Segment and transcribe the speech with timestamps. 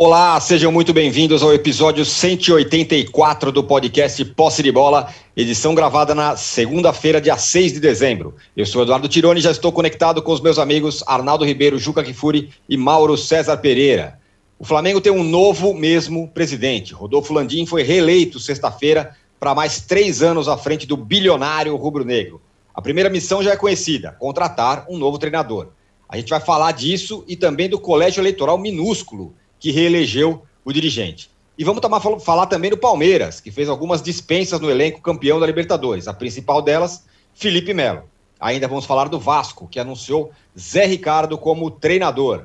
[0.00, 6.36] Olá, sejam muito bem-vindos ao episódio 184 do podcast Posse de Bola, edição gravada na
[6.36, 8.36] segunda-feira, dia 6 de dezembro.
[8.56, 12.04] Eu sou Eduardo Tironi e já estou conectado com os meus amigos Arnaldo Ribeiro, Juca
[12.04, 14.20] Kifuri e Mauro César Pereira.
[14.56, 16.94] O Flamengo tem um novo mesmo presidente.
[16.94, 22.40] Rodolfo Landim foi reeleito sexta-feira para mais três anos à frente do bilionário rubro-negro.
[22.72, 25.70] A primeira missão já é conhecida: contratar um novo treinador.
[26.08, 31.30] A gente vai falar disso e também do colégio eleitoral minúsculo que reelegeu o dirigente.
[31.58, 35.46] E vamos tomar, falar também do Palmeiras, que fez algumas dispensas no elenco campeão da
[35.46, 36.06] Libertadores.
[36.06, 38.04] A principal delas, Felipe Melo.
[38.38, 42.44] Ainda vamos falar do Vasco, que anunciou Zé Ricardo como treinador.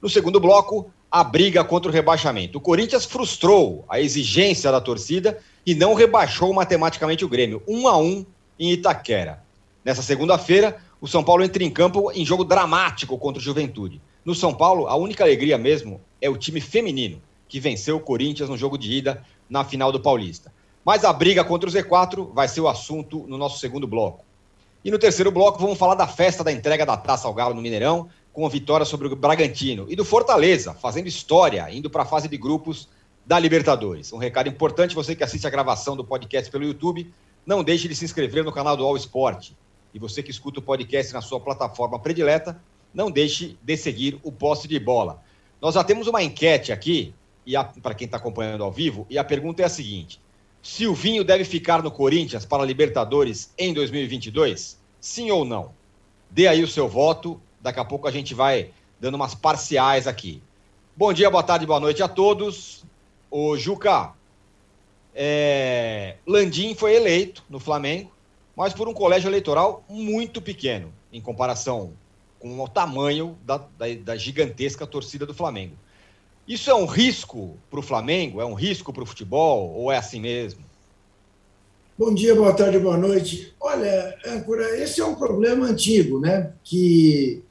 [0.00, 2.58] No segundo bloco, a briga contra o rebaixamento.
[2.58, 7.96] O Corinthians frustrou a exigência da torcida e não rebaixou matematicamente o Grêmio, um a
[7.96, 8.26] um
[8.58, 9.44] em Itaquera.
[9.84, 14.00] Nessa segunda-feira, o São Paulo entra em campo em jogo dramático contra o Juventude.
[14.24, 18.48] No São Paulo, a única alegria mesmo é o time feminino, que venceu o Corinthians
[18.48, 20.52] no jogo de ida na final do Paulista.
[20.84, 24.24] Mas a briga contra o Z4 vai ser o assunto no nosso segundo bloco.
[24.84, 27.62] E no terceiro bloco, vamos falar da festa da entrega da Taça ao Galo no
[27.62, 29.86] Mineirão, com a vitória sobre o Bragantino.
[29.88, 32.88] E do Fortaleza, fazendo história, indo para a fase de grupos
[33.26, 34.12] da Libertadores.
[34.12, 37.12] Um recado importante, você que assiste a gravação do podcast pelo YouTube,
[37.44, 39.50] não deixe de se inscrever no canal do All Sport.
[39.94, 42.60] E você que escuta o podcast na sua plataforma predileta,
[42.92, 45.22] não deixe de seguir o poste de bola.
[45.60, 47.14] Nós já temos uma enquete aqui,
[47.46, 50.20] e para quem está acompanhando ao vivo, e a pergunta é a seguinte:
[50.62, 54.78] Silvinho deve ficar no Corinthians para Libertadores em 2022?
[55.00, 55.72] Sim ou não?
[56.30, 60.42] Dê aí o seu voto, daqui a pouco a gente vai dando umas parciais aqui.
[60.96, 62.84] Bom dia, boa tarde, boa noite a todos.
[63.30, 64.12] O Juca,
[65.14, 66.16] é...
[66.26, 68.12] Landim foi eleito no Flamengo,
[68.54, 71.92] mas por um colégio eleitoral muito pequeno em comparação
[72.42, 75.76] com o tamanho da, da, da gigantesca torcida do Flamengo.
[76.46, 78.40] Isso é um risco para o Flamengo?
[78.40, 79.72] É um risco para o futebol?
[79.76, 80.60] Ou é assim mesmo?
[81.96, 83.54] Bom dia, boa tarde, boa noite.
[83.60, 86.50] Olha, Âncora, esse é um problema antigo, né?
[86.64, 87.44] Que,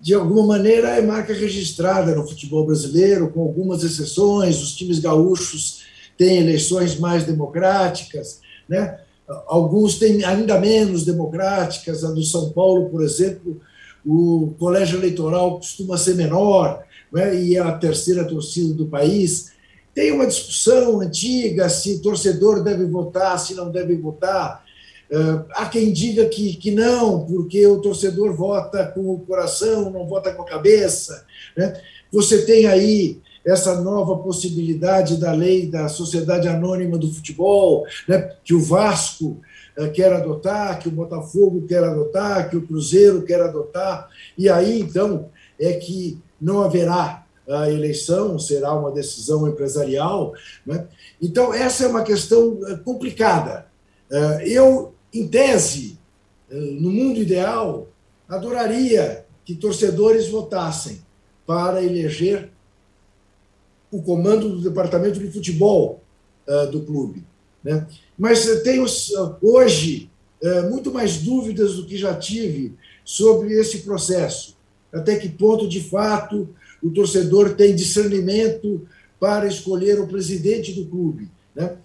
[0.00, 4.62] de alguma maneira, é marca registrada no futebol brasileiro, com algumas exceções.
[4.62, 5.82] Os times gaúchos
[6.16, 9.00] têm eleições mais democráticas, né?
[9.48, 12.04] Alguns têm ainda menos democráticas.
[12.04, 13.60] A do São Paulo, por exemplo,
[14.08, 16.82] o colégio eleitoral costuma ser menor,
[17.12, 19.52] né, e é a terceira torcida do país.
[19.94, 24.64] Tem uma discussão antiga se torcedor deve votar, se não deve votar.
[25.10, 30.06] Uh, há quem diga que, que não, porque o torcedor vota com o coração, não
[30.06, 31.26] vota com a cabeça.
[31.54, 31.78] Né?
[32.10, 38.36] Você tem aí essa nova possibilidade da lei da sociedade anônima do futebol, né?
[38.42, 39.40] que o Vasco
[39.86, 45.30] quer adotar, que o Botafogo quer adotar, que o Cruzeiro quer adotar, e aí então
[45.58, 50.34] é que não haverá a eleição, será uma decisão empresarial.
[50.66, 50.86] Né?
[51.20, 53.66] Então, essa é uma questão eh, complicada.
[54.10, 55.98] Eh, eu, em tese,
[56.50, 57.88] no mundo ideal,
[58.28, 61.02] adoraria que torcedores votassem
[61.46, 62.50] para eleger
[63.90, 66.02] o comando do departamento de futebol
[66.70, 67.27] do clube.
[67.68, 67.86] Né?
[68.18, 68.86] Mas tenho
[69.42, 70.10] hoje
[70.42, 72.74] é, muito mais dúvidas do que já tive
[73.04, 74.56] sobre esse processo.
[74.90, 76.48] Até que ponto, de fato,
[76.82, 78.88] o torcedor tem discernimento
[79.20, 81.28] para escolher o presidente do clube.
[81.54, 81.76] Né?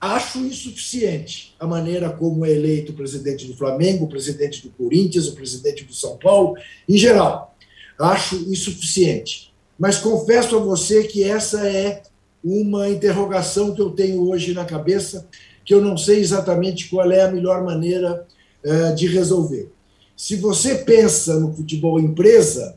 [0.00, 5.26] Acho insuficiente a maneira como é eleito o presidente do Flamengo, o presidente do Corinthians,
[5.26, 6.56] o presidente do São Paulo,
[6.88, 7.56] em geral.
[7.98, 9.52] Acho insuficiente.
[9.78, 12.02] Mas confesso a você que essa é
[12.42, 15.28] uma interrogação que eu tenho hoje na cabeça,
[15.64, 18.26] que eu não sei exatamente qual é a melhor maneira
[18.64, 19.70] uh, de resolver.
[20.16, 22.76] Se você pensa no futebol empresa,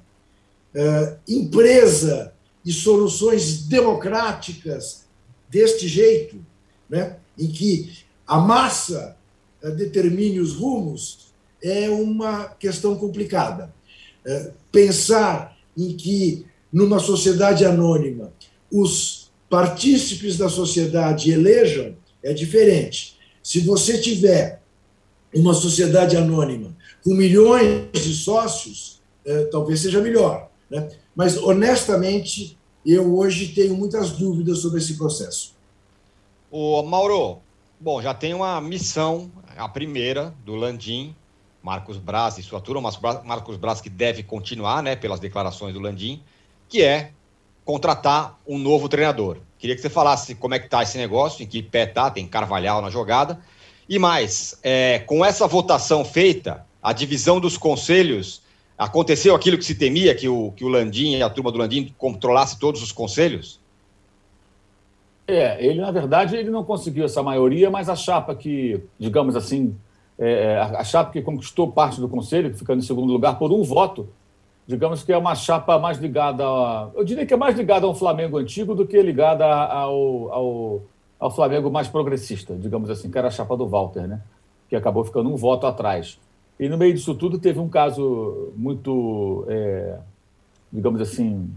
[0.75, 2.33] uh, empresa
[2.63, 5.05] e soluções democráticas
[5.49, 6.37] deste jeito,
[6.89, 7.91] né, em que
[8.27, 9.17] a massa
[9.63, 11.25] uh, determine os rumos,
[11.63, 13.73] é uma questão complicada.
[14.71, 18.31] pensar em que, numa sociedade anônima,
[18.71, 19.24] os
[19.55, 23.17] partícipes da sociedade elejam, é diferente.
[23.41, 24.61] Se você tiver
[25.33, 30.49] uma sociedade anônima com milhões de sócios, é, talvez seja melhor.
[30.69, 30.89] Né?
[31.15, 35.55] Mas, honestamente, eu hoje tenho muitas dúvidas sobre esse processo.
[36.51, 37.37] O Mauro,
[37.79, 41.15] bom, já tem uma missão, a primeira do Landim,
[41.63, 42.91] Marcos Braz e sua turma,
[43.23, 46.21] Marcos Braz que deve continuar, né, pelas declarações do Landim,
[46.67, 47.13] que é
[47.65, 49.39] contratar um novo treinador.
[49.57, 52.25] Queria que você falasse como é que está esse negócio, em que pé está, tem
[52.27, 53.39] Carvalhal na jogada.
[53.89, 58.45] E mais, é, com essa votação feita, a divisão dos conselhos
[58.77, 61.93] Aconteceu aquilo que se temia, que o, que o Landim e a turma do Landim
[61.97, 63.59] controlasse todos os conselhos?
[65.27, 69.75] É, ele, na verdade, ele não conseguiu essa maioria, mas a chapa que, digamos assim,
[70.19, 74.09] é, a chapa que conquistou parte do Conselho, ficando em segundo lugar por um voto,
[74.67, 77.93] digamos que é uma chapa mais ligada, a, eu diria que é mais ligada ao
[77.93, 80.81] Flamengo antigo do que ligada ao, ao,
[81.19, 84.21] ao Flamengo mais progressista, digamos assim, que era a chapa do Walter, né?
[84.67, 86.19] que acabou ficando um voto atrás.
[86.59, 89.99] E no meio disso tudo teve um caso muito, é,
[90.71, 91.49] digamos assim,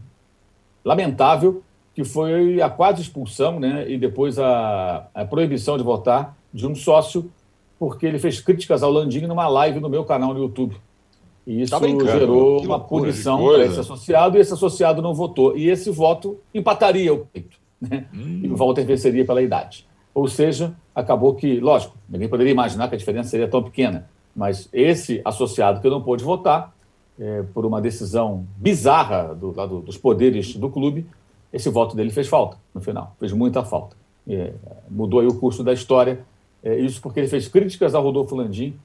[0.84, 1.62] lamentável,
[1.94, 6.74] que foi a quase expulsão né, e depois a, a proibição de votar de um
[6.74, 7.30] sócio,
[7.78, 10.76] porque ele fez críticas ao Landim numa live no meu canal no YouTube.
[11.48, 15.56] E isso tá gerou uma punição para esse associado, e esse associado não votou.
[15.56, 17.56] E esse voto empataria o peito.
[17.80, 18.04] Né?
[18.14, 18.40] Hum.
[18.44, 19.86] E o Walter venceria pela idade.
[20.12, 24.68] Ou seja, acabou que, lógico, ninguém poderia imaginar que a diferença seria tão pequena, mas
[24.74, 26.74] esse associado que não pôde votar,
[27.18, 31.06] é, por uma decisão bizarra do, do, dos poderes do clube,
[31.50, 33.96] esse voto dele fez falta no final, fez muita falta.
[34.28, 34.52] É,
[34.90, 36.20] mudou aí o curso da história.
[36.62, 38.78] É, isso porque ele fez críticas ao Rodolfo Landim,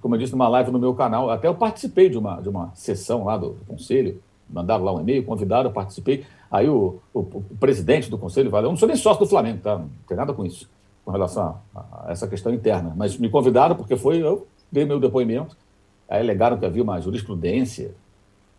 [0.00, 1.30] como eu disse numa live no meu canal.
[1.30, 5.24] Até eu participei de uma, de uma sessão lá do, conselho, mandaram lá um e-mail,
[5.24, 6.24] convidaram, eu participei.
[6.50, 9.78] Aí o, o, o presidente do conselho Eu não sou nem sócio do Flamengo, tá?
[9.78, 10.68] não tem nada com isso,
[11.04, 12.92] com relação a, a essa questão interna.
[12.96, 15.56] Mas me convidaram porque foi, eu dei meu depoimento.
[16.08, 17.94] Aí alegaram que havia uma jurisprudência.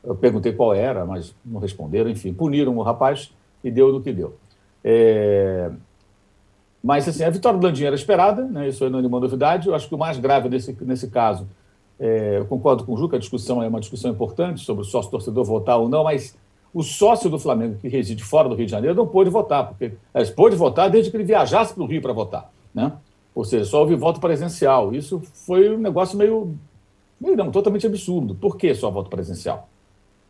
[0.03, 2.09] Eu perguntei qual era, mas não responderam.
[2.09, 3.31] Enfim, puniram o rapaz
[3.63, 4.35] e deu do que deu.
[4.83, 5.71] É...
[6.83, 8.67] Mas, assim, a vitória do Landim era esperada, né?
[8.67, 9.69] isso aí não é nenhuma novidade.
[9.69, 11.47] Eu acho que o mais grave nesse, nesse caso,
[11.97, 12.39] é...
[12.39, 15.79] eu concordo com o Juca, a discussão é uma discussão importante sobre o sócio-torcedor votar
[15.79, 16.35] ou não, mas
[16.73, 19.93] o sócio do Flamengo que reside fora do Rio de Janeiro não pôde votar, porque
[20.13, 22.91] ele pôde votar desde que ele viajasse para o Rio para votar, né?
[23.35, 24.93] Ou seja, só houve voto presencial.
[24.93, 26.55] Isso foi um negócio meio,
[27.19, 28.35] meio não, totalmente absurdo.
[28.35, 29.69] Por que só voto presencial?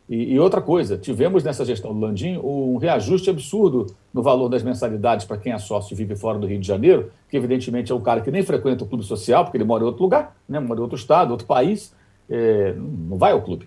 [0.08, 4.62] E, e, outra coisa, tivemos nessa gestão do Landim um reajuste absurdo no valor das
[4.62, 7.94] mensalidades para quem é sócio e vive fora do Rio de Janeiro, que evidentemente é
[7.94, 10.60] um cara que nem frequenta o clube social, porque ele mora em outro lugar, né,
[10.60, 11.94] mora em outro estado, outro país,
[12.28, 13.66] é, não vai ao clube.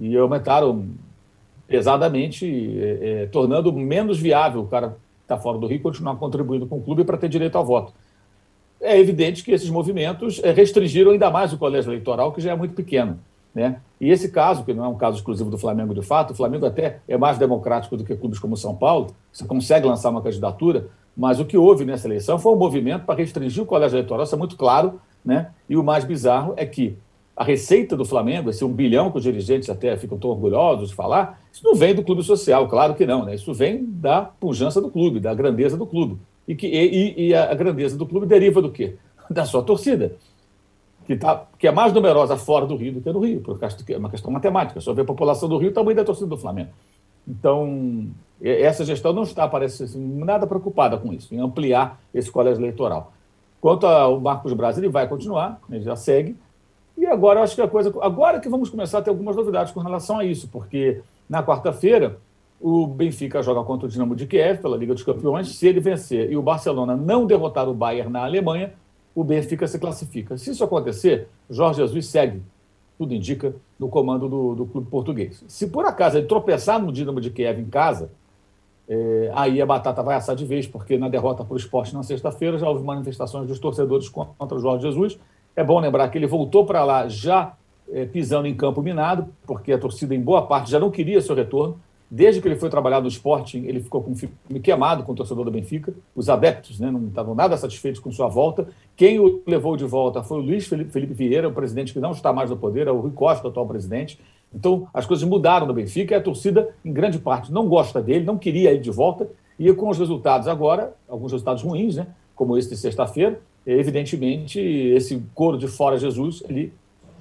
[0.00, 0.88] E aumentaram
[1.68, 2.46] pesadamente,
[2.80, 6.78] é, é, tornando menos viável o cara que está fora do Rio continuar contribuindo com
[6.78, 7.92] o clube para ter direito ao voto.
[8.80, 12.56] É evidente que esses movimentos é, restringiram ainda mais o colégio eleitoral, que já é
[12.56, 13.20] muito pequeno.
[13.58, 13.80] Né?
[14.00, 16.64] E esse caso, que não é um caso exclusivo do Flamengo de fato, o Flamengo
[16.64, 20.86] até é mais democrático do que clubes como São Paulo, você consegue lançar uma candidatura,
[21.16, 24.34] mas o que houve nessa eleição foi um movimento para restringir o colégio eleitoral, isso
[24.36, 25.50] é muito claro, né?
[25.68, 26.96] e o mais bizarro é que
[27.36, 30.94] a receita do Flamengo, esse um bilhão que os dirigentes até ficam tão orgulhosos de
[30.94, 33.34] falar, isso não vem do clube social, claro que não, né?
[33.34, 36.16] isso vem da pujança do clube, da grandeza do clube.
[36.46, 38.94] E, que, e, e a grandeza do clube deriva do quê?
[39.28, 40.12] Da sua torcida
[41.08, 43.96] que, tá, que é mais numerosa fora do Rio do que no Rio, porque é
[43.96, 44.78] uma questão matemática.
[44.78, 46.68] Só ver a população do Rio, o tamanho da torcida do Flamengo.
[47.26, 48.08] Então,
[48.42, 53.10] essa gestão não está, parece assim, nada preocupada com isso, em ampliar esse colégio eleitoral.
[53.58, 56.36] Quanto ao Marcos Braz, ele vai continuar, ele já segue.
[56.94, 57.90] E agora, acho que a coisa.
[58.02, 62.18] Agora que vamos começar a ter algumas novidades com relação a isso, porque na quarta-feira
[62.60, 65.56] o Benfica joga contra o Dinamo de Kiev pela Liga dos Campeões.
[65.56, 68.74] Se ele vencer e o Barcelona não derrotar o Bayern na Alemanha,
[69.18, 70.38] o Benfica se classifica.
[70.38, 72.40] Se isso acontecer, Jorge Jesus segue,
[72.96, 75.42] tudo indica, no comando do, do clube português.
[75.48, 78.12] Se por acaso ele tropeçar no Dinamo de Kiev em casa,
[78.88, 82.04] é, aí a batata vai assar de vez, porque na derrota para o esporte na
[82.04, 85.18] sexta-feira já houve manifestações dos torcedores contra o Jorge Jesus.
[85.56, 87.54] É bom lembrar que ele voltou para lá já
[87.92, 91.34] é, pisando em campo minado, porque a torcida, em boa parte, já não queria seu
[91.34, 91.76] retorno.
[92.10, 95.44] Desde que ele foi trabalhar no Sporting, ele ficou com filme queimado com o torcedor
[95.44, 95.92] do Benfica.
[96.16, 98.66] Os adeptos né, não estavam nada satisfeitos com sua volta.
[98.96, 102.12] Quem o levou de volta foi o Luiz Felipe, Felipe Vieira, o presidente que não
[102.12, 104.18] está mais no poder, é o Rui Costa, o atual presidente.
[104.54, 108.24] Então, as coisas mudaram no Benfica e a torcida, em grande parte, não gosta dele,
[108.24, 109.28] não queria ele de volta.
[109.58, 115.22] E com os resultados agora, alguns resultados ruins, né, como esse de sexta-feira, evidentemente, esse
[115.34, 116.72] coro de fora Jesus, ele,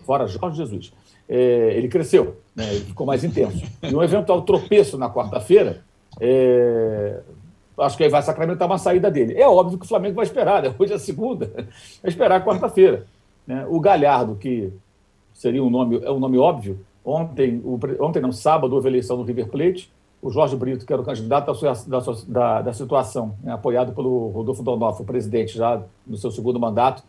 [0.06, 0.94] fora Jorge Jesus,
[1.29, 3.63] é, ele cresceu, né, ele ficou mais intenso.
[3.84, 5.84] E um eventual tropeço na quarta-feira,
[6.19, 7.19] é,
[7.77, 9.36] acho que aí vai sacramentar uma saída dele.
[9.36, 10.74] É óbvio que o Flamengo vai esperar, né?
[10.77, 13.05] hoje é segunda, vai esperar quarta-feira.
[13.46, 13.65] Né?
[13.69, 14.72] O Galhardo, que
[15.34, 19.24] seria um nome, é um nome óbvio, ontem, o, ontem não, sábado, houve eleição do
[19.24, 19.91] River Plate,
[20.22, 21.53] o Jorge Brito, que era o candidato
[21.88, 23.53] da, da, da situação, né?
[23.53, 27.03] apoiado pelo Rodolfo Donofrio, o presidente, já no seu segundo mandato,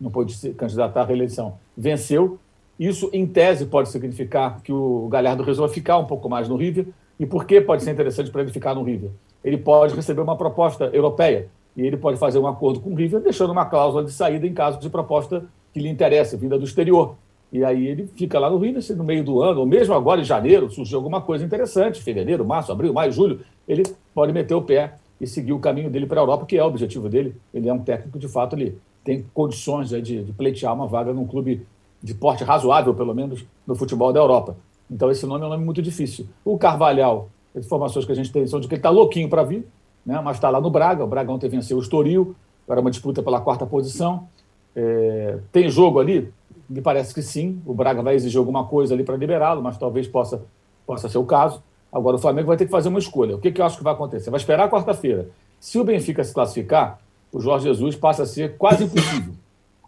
[0.00, 2.38] não pôde se candidatar à reeleição, venceu
[2.78, 6.86] isso, em tese, pode significar que o Galhardo resolva ficar um pouco mais no River.
[7.18, 9.10] E por que pode ser interessante para ele ficar no River?
[9.42, 13.20] Ele pode receber uma proposta europeia e ele pode fazer um acordo com o River,
[13.20, 17.16] deixando uma cláusula de saída em caso de proposta que lhe interesse, vinda do exterior.
[17.52, 20.24] E aí ele fica lá no Rio, no meio do ano, ou mesmo agora em
[20.24, 24.94] janeiro, surgiu alguma coisa interessante, fevereiro, março, abril, maio, julho, ele pode meter o pé
[25.20, 27.34] e seguir o caminho dele para a Europa, que é o objetivo dele.
[27.52, 31.26] Ele é um técnico, de fato, ele tem condições de, de pleitear uma vaga num
[31.26, 31.66] clube
[32.02, 34.56] de porte razoável, pelo menos, no futebol da Europa.
[34.90, 36.26] Então, esse nome é um nome muito difícil.
[36.44, 39.42] O Carvalhal, as informações que a gente tem são de que ele está louquinho para
[39.42, 39.66] vir,
[40.04, 40.20] né?
[40.22, 41.04] mas está lá no Braga.
[41.04, 42.34] O Braga ontem venceu o Estoril,
[42.68, 44.28] para uma disputa pela quarta posição.
[44.76, 46.30] É, tem jogo ali?
[46.68, 47.60] Me parece que sim.
[47.66, 50.42] O Braga vai exigir alguma coisa ali para liberá-lo, mas talvez possa,
[50.86, 51.62] possa ser o caso.
[51.90, 53.34] Agora, o Flamengo vai ter que fazer uma escolha.
[53.34, 54.30] O que, que eu acho que vai acontecer?
[54.30, 55.30] Vai esperar quarta-feira.
[55.58, 57.00] Se o Benfica se classificar,
[57.32, 59.32] o Jorge Jesus passa a ser quase impossível,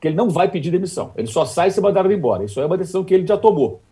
[0.01, 1.11] porque ele não vai pedir demissão.
[1.15, 2.43] Ele só sai se mandar embora.
[2.43, 3.83] Isso é uma decisão que ele já tomou.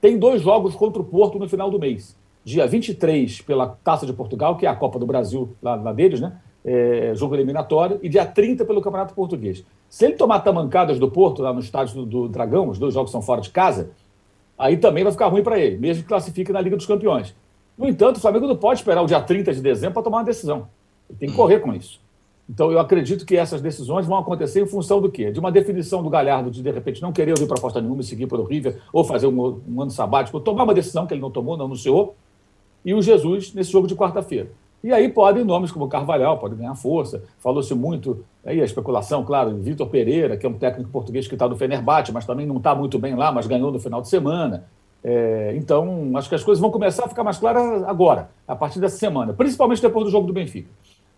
[0.00, 2.16] Tem dois jogos contra o Porto no final do mês.
[2.44, 6.20] Dia 23 pela Taça de Portugal, que é a Copa do Brasil lá, lá deles,
[6.20, 6.34] né?
[6.64, 9.64] É, jogo eliminatório, e dia 30 pelo Campeonato Português.
[9.88, 13.10] Se ele tomar tamancadas do Porto, lá no estádio do, do Dragão, os dois jogos
[13.10, 13.90] são fora de casa,
[14.56, 17.34] aí também vai ficar ruim para ele, mesmo que classifique na Liga dos Campeões.
[17.76, 20.24] No entanto, o Flamengo não pode esperar o dia 30 de dezembro para tomar uma
[20.24, 20.68] decisão.
[21.10, 22.00] Ele tem que correr com isso.
[22.48, 25.32] Então, eu acredito que essas decisões vão acontecer em função do quê?
[25.32, 28.26] De uma definição do Galhardo de, de repente, não querer ouvir proposta nenhuma e seguir
[28.26, 31.20] para o River, ou fazer um, um ano sabático, ou tomar uma decisão que ele
[31.20, 32.14] não tomou, não anunciou,
[32.84, 34.48] e o Jesus nesse jogo de quarta-feira.
[34.84, 37.24] E aí podem nomes como Carvalhal, pode ganhar força.
[37.40, 41.48] Falou-se muito, aí a especulação, claro, Vitor Pereira, que é um técnico português que está
[41.48, 44.64] do Fenerbahçe, mas também não está muito bem lá, mas ganhou no final de semana.
[45.02, 48.78] É, então, acho que as coisas vão começar a ficar mais claras agora, a partir
[48.78, 50.70] dessa semana, principalmente depois do jogo do Benfica.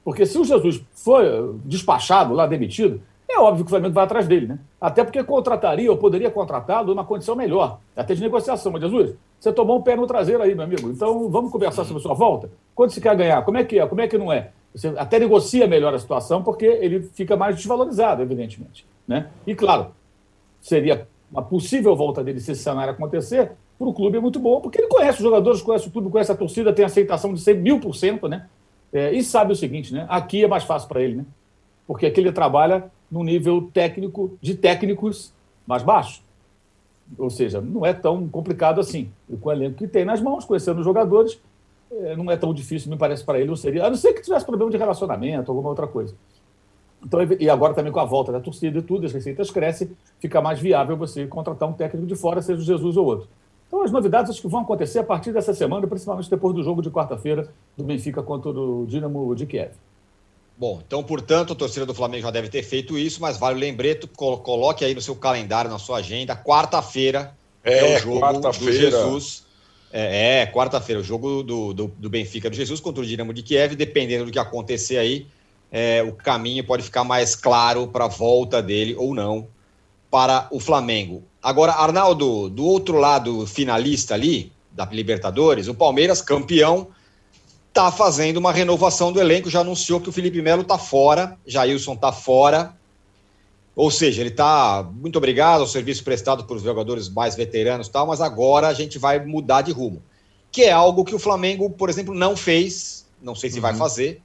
[0.05, 4.27] Porque se o Jesus for despachado lá, demitido, é óbvio que o Flamengo vai atrás
[4.27, 4.59] dele, né?
[4.81, 8.73] Até porque contrataria ou poderia contratá-lo numa condição melhor, até de negociação.
[8.73, 10.89] Mas, Jesus, você tomou um pé no traseiro aí, meu amigo.
[10.91, 12.51] Então, vamos conversar sobre a sua volta?
[12.75, 13.43] Quanto você quer ganhar?
[13.45, 13.87] Como é que é?
[13.87, 14.51] Como é que não é?
[14.75, 18.87] Você até negocia melhor a situação, porque ele fica mais desvalorizado, evidentemente.
[19.07, 19.29] Né?
[19.47, 19.89] E, claro,
[20.61, 24.61] seria uma possível volta dele, se esse cenário acontecer, para o clube é muito bom,
[24.61, 27.55] porque ele conhece os jogadores, conhece o clube, conhece a torcida, tem aceitação de ser
[27.55, 28.47] mil por cento, né?
[28.93, 30.07] É, e sabe o seguinte, né?
[30.09, 31.27] Aqui é mais fácil para ele, né?
[31.87, 35.33] Porque aqui ele trabalha no nível técnico de técnicos
[35.67, 36.23] mais baixo.
[37.17, 39.11] Ou seja, não é tão complicado assim.
[39.29, 41.41] E com o elenco que tem nas mãos, conhecendo os jogadores,
[41.91, 43.85] é, não é tão difícil, me parece, para ele, não seria.
[43.87, 46.15] A não ser que tivesse problema de relacionamento, alguma outra coisa.
[47.05, 50.43] Então, e agora também com a volta da torcida e tudo, as receitas crescem, fica
[50.43, 53.29] mais viável você contratar um técnico de fora, seja o Jesus ou outro.
[53.69, 56.83] Então, as novidades acho que vão acontecer a partir dessa semana, principalmente depois do jogo
[56.83, 59.73] de quarta-feira do Benfica contra o Dinamo de Kiev.
[60.57, 63.61] Bom, então, portanto, a torcida do Flamengo já deve ter feito isso, mas vale o
[63.61, 68.73] lembrete, coloque aí no seu calendário, na sua agenda, quarta-feira é, é, o jogo do
[68.73, 69.47] Jesus.
[69.93, 73.43] É, é quarta-feira, o jogo do, do, do, Benfica do Jesus contra o Dinamo de
[73.43, 75.27] Kiev, dependendo do que acontecer aí,
[75.71, 79.47] é, o caminho pode ficar mais claro para a volta dele ou não
[80.11, 81.23] para o Flamengo.
[81.43, 86.89] Agora, Arnaldo, do outro lado finalista ali, da Libertadores, o Palmeiras, campeão,
[87.69, 91.95] está fazendo uma renovação do elenco, já anunciou que o Felipe Melo está fora, Jailson
[91.95, 92.77] está fora.
[93.75, 98.07] Ou seja, ele está muito obrigado ao serviço prestado por jogadores mais veteranos e tal,
[98.09, 100.03] mas agora a gente vai mudar de rumo.
[100.51, 103.63] Que é algo que o Flamengo, por exemplo, não fez, não sei se uhum.
[103.63, 104.21] vai fazer,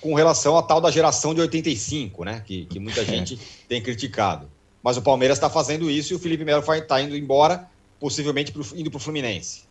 [0.00, 2.42] com relação à tal da geração de 85, né?
[2.44, 3.38] Que, que muita gente
[3.68, 4.50] tem criticado.
[4.82, 7.68] Mas o Palmeiras está fazendo isso e o Felipe Melo está indo embora,
[7.98, 9.62] possivelmente pro, indo para o Fluminense.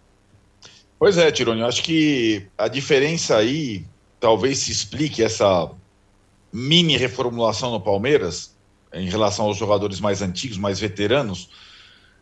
[1.00, 3.86] Pois é, Tironi, eu acho que a diferença aí
[4.20, 5.70] talvez se explique essa
[6.52, 8.56] mini reformulação no Palmeiras
[8.94, 11.50] em relação aos jogadores mais antigos, mais veteranos,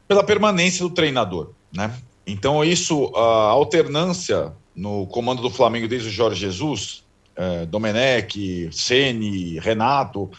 [0.08, 1.94] pela permanência do treinador, né?
[2.28, 7.04] Então isso, a alternância no comando do Flamengo desde o Jorge Jesus,
[7.36, 10.30] eh, Domenech, Ceni, Renato,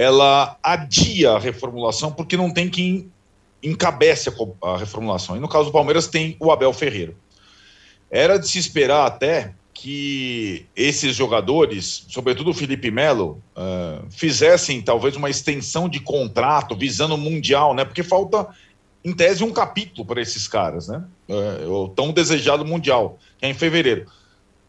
[0.00, 3.12] ela adia a reformulação porque não tem quem
[3.62, 5.36] encabece a, reformulação.
[5.36, 7.12] E no caso do Palmeiras tem o Abel Ferreira.
[8.10, 15.16] Era de se esperar até que esses jogadores, sobretudo o Felipe Melo, uh, fizessem talvez
[15.16, 17.84] uma extensão de contrato visando o Mundial, né?
[17.84, 18.48] Porque falta,
[19.04, 21.04] em tese, um capítulo para esses caras, né?
[21.28, 24.10] Uh, o tão desejado Mundial, que é em fevereiro.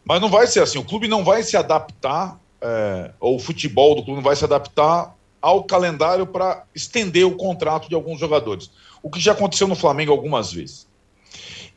[0.04, 3.94] Mas não vai ser assim, o clube não vai se adaptar, uh, ou o futebol
[3.94, 8.70] do clube não vai se adaptar ao calendário para estender o contrato de alguns jogadores.
[9.02, 10.86] O que já aconteceu no Flamengo algumas vezes.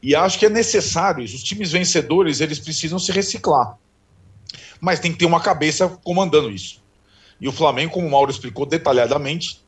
[0.01, 1.35] E acho que é necessário isso.
[1.35, 3.75] Os times vencedores, eles precisam se reciclar.
[4.79, 6.83] Mas tem que ter uma cabeça comandando isso.
[7.41, 9.65] E o Flamengo, como o Mauro explicou detalhadamente,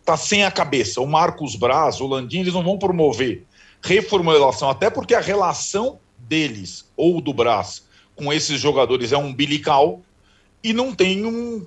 [0.00, 1.00] está sem a cabeça.
[1.00, 3.46] O Marcos Braz, o Landim, eles não vão promover
[3.80, 7.86] reformulação, até porque a relação deles ou do Braz
[8.16, 10.02] com esses jogadores é umbilical
[10.62, 11.66] e não tem um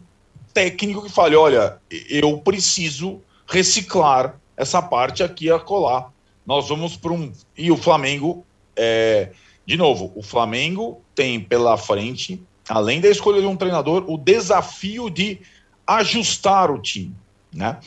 [0.54, 1.78] técnico que fale: olha,
[2.10, 6.12] eu preciso reciclar essa parte aqui a colar.
[6.46, 7.32] Nós vamos para um.
[7.58, 9.32] E o Flamengo, é...
[9.66, 15.10] de novo, o Flamengo tem pela frente, além da escolha de um treinador, o desafio
[15.10, 15.40] de
[15.86, 17.16] ajustar o time.
[17.54, 17.78] Né?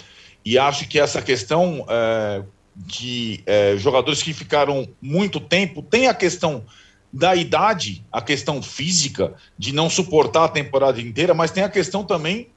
[0.45, 2.43] E acho que essa questão é,
[2.77, 6.65] de é, jogadores que ficaram muito tempo tem a questão
[7.13, 12.03] da idade, a questão física, de não suportar a temporada inteira, mas tem a questão
[12.03, 12.49] também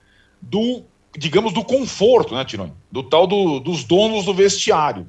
[0.41, 0.84] do,
[1.17, 2.74] digamos, do conforto, né, Tironi?
[2.91, 5.08] Do tal do, dos donos do vestiário.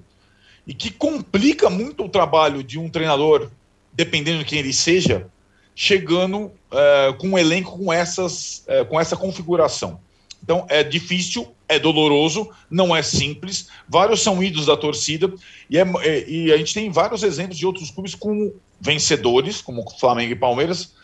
[0.67, 3.51] E que complica muito o trabalho de um treinador,
[3.93, 5.29] dependendo de quem ele seja,
[5.75, 10.01] chegando é, com um elenco com, essas, é, com essa configuração.
[10.43, 13.69] Então é difícil, é doloroso, não é simples.
[13.89, 15.33] Vários são ídolos da torcida
[15.69, 19.89] e, é, é, e a gente tem vários exemplos de outros clubes como vencedores, como
[19.99, 20.95] Flamengo e Palmeiras,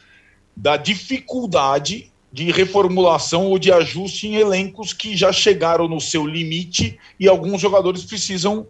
[0.56, 6.98] da dificuldade de reformulação ou de ajuste em elencos que já chegaram no seu limite
[7.18, 8.66] e alguns jogadores precisam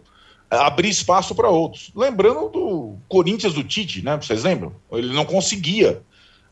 [0.51, 1.91] é, abrir espaço para outros.
[1.95, 4.17] Lembrando do Corinthians do Tite, né?
[4.17, 4.71] Vocês lembram?
[4.91, 6.03] Ele não conseguia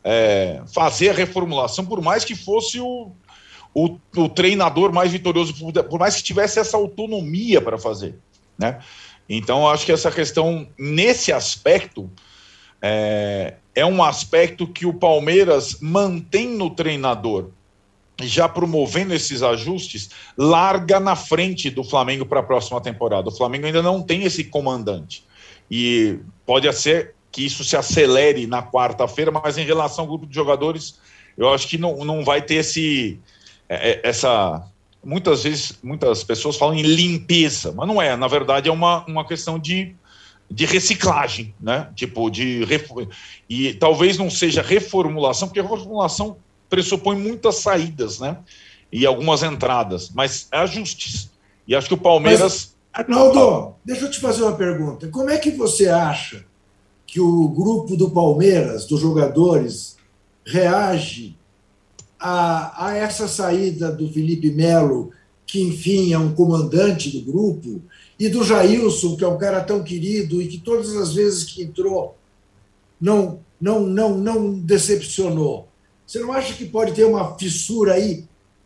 [0.03, 3.11] é, fazer a reformulação, por mais que fosse o
[3.75, 5.53] o, o treinador mais vitorioso,
[5.89, 8.15] por mais que tivesse essa autonomia para fazer,
[8.55, 8.79] né?
[9.27, 12.07] Então, acho que essa questão, nesse aspecto,
[12.85, 17.49] é, é um aspecto que o Palmeiras mantém no treinador,
[18.21, 23.29] já promovendo esses ajustes, larga na frente do Flamengo para a próxima temporada.
[23.29, 25.23] O Flamengo ainda não tem esse comandante.
[25.71, 30.35] E pode ser que isso se acelere na quarta-feira, mas em relação ao grupo de
[30.35, 30.99] jogadores,
[31.37, 33.17] eu acho que não, não vai ter esse,
[33.67, 34.67] é, é, essa
[35.03, 38.15] muitas vezes muitas pessoas falam em limpeza, mas não é.
[38.15, 39.95] Na verdade, é uma, uma questão de,
[40.53, 41.89] de reciclagem, né?
[41.95, 42.63] Tipo de
[43.49, 46.37] e talvez não seja reformulação, porque reformulação
[46.69, 48.37] pressupõe muitas saídas, né?
[48.91, 51.31] E algumas entradas, mas ajustes.
[51.67, 52.75] E acho que o Palmeiras.
[52.93, 55.07] Mas, Arnaldo, deixa eu te fazer uma pergunta.
[55.07, 56.45] Como é que você acha
[57.07, 59.97] que o grupo do Palmeiras, dos jogadores,
[60.45, 61.35] reage
[62.19, 65.11] a, a essa saída do Felipe Melo,
[65.47, 67.81] que enfim é um comandante do grupo,
[68.19, 71.63] e do Jailson, que é um cara tão querido e que todas as vezes que
[71.63, 72.15] entrou
[72.99, 75.67] não, não, não, não decepcionou.
[76.05, 78.25] Você não acha que pode ter uma fissura aí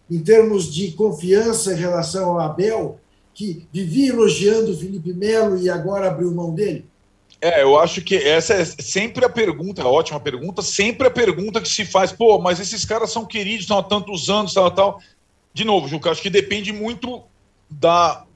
[0.09, 2.99] em termos de confiança em relação ao Abel,
[3.33, 6.85] que vivia elogiando o Felipe Melo e agora abriu mão dele?
[7.39, 11.69] É, eu acho que essa é sempre a pergunta, ótima pergunta, sempre a pergunta que
[11.69, 14.99] se faz, pô, mas esses caras são queridos, estão há tantos anos, tal, tal.
[15.53, 17.23] De novo, Juca, acho que depende muito
[17.69, 18.26] da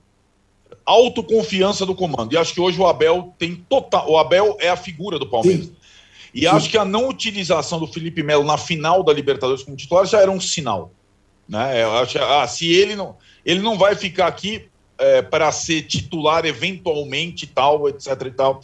[0.85, 2.33] autoconfiança do comando.
[2.33, 4.09] E acho que hoje o Abel tem total.
[4.09, 5.65] O Abel é a figura do Palmeiras.
[5.65, 5.75] Sim.
[6.33, 6.47] E Sim.
[6.47, 10.19] acho que a não utilização do Felipe Melo na final da Libertadores como titular já
[10.19, 10.91] era um sinal.
[11.47, 11.83] Né?
[11.83, 13.17] Eu acho, ah, se ele não.
[13.45, 18.61] Ele não vai ficar aqui é, para ser titular eventualmente tal, etc e tal.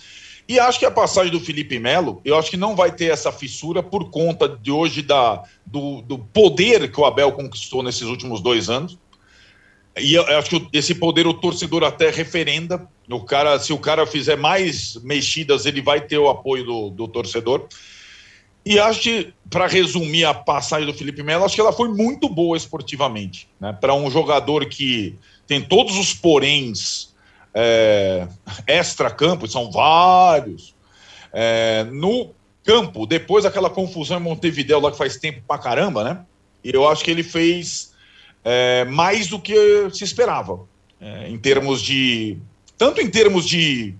[0.47, 3.33] E acho que a passagem do Felipe Melo, eu acho que não vai ter essa
[3.33, 8.39] fissura por conta de hoje da, do, do poder que o Abel conquistou nesses últimos
[8.39, 8.97] dois anos.
[9.99, 12.87] E eu acho que esse poder o torcedor até referenda.
[13.09, 17.07] O cara, se o cara fizer mais mexidas, ele vai ter o apoio do, do
[17.07, 17.67] torcedor.
[18.65, 22.27] E acho que, para resumir a passagem do Felipe Melo, acho que ela foi muito
[22.27, 23.47] boa esportivamente.
[23.59, 23.71] Né?
[23.71, 25.15] Para um jogador que
[25.47, 27.15] tem todos os poréns
[27.53, 28.27] é,
[28.67, 30.75] extra-campo, são vários.
[31.31, 32.31] É, no
[32.63, 36.25] campo, depois daquela confusão em Montevideo lá que faz tempo pra caramba, né?
[36.61, 37.93] E eu acho que ele fez
[38.49, 39.53] é, mais do que
[39.91, 40.61] se esperava.
[41.01, 42.37] É, em termos de.
[42.77, 43.93] Tanto em termos de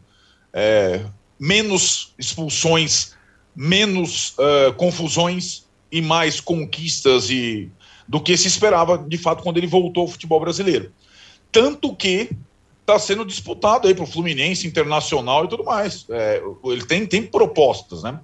[0.53, 1.01] é,
[1.37, 3.13] menos expulsões,
[3.55, 7.69] menos uh, confusões e mais conquistas e
[8.07, 10.93] do que se esperava de fato quando ele voltou ao futebol brasileiro.
[11.51, 12.29] Tanto que
[12.81, 16.05] está sendo disputado aí para o Fluminense Internacional e tudo mais.
[16.09, 18.19] É, ele tem, tem propostas, né?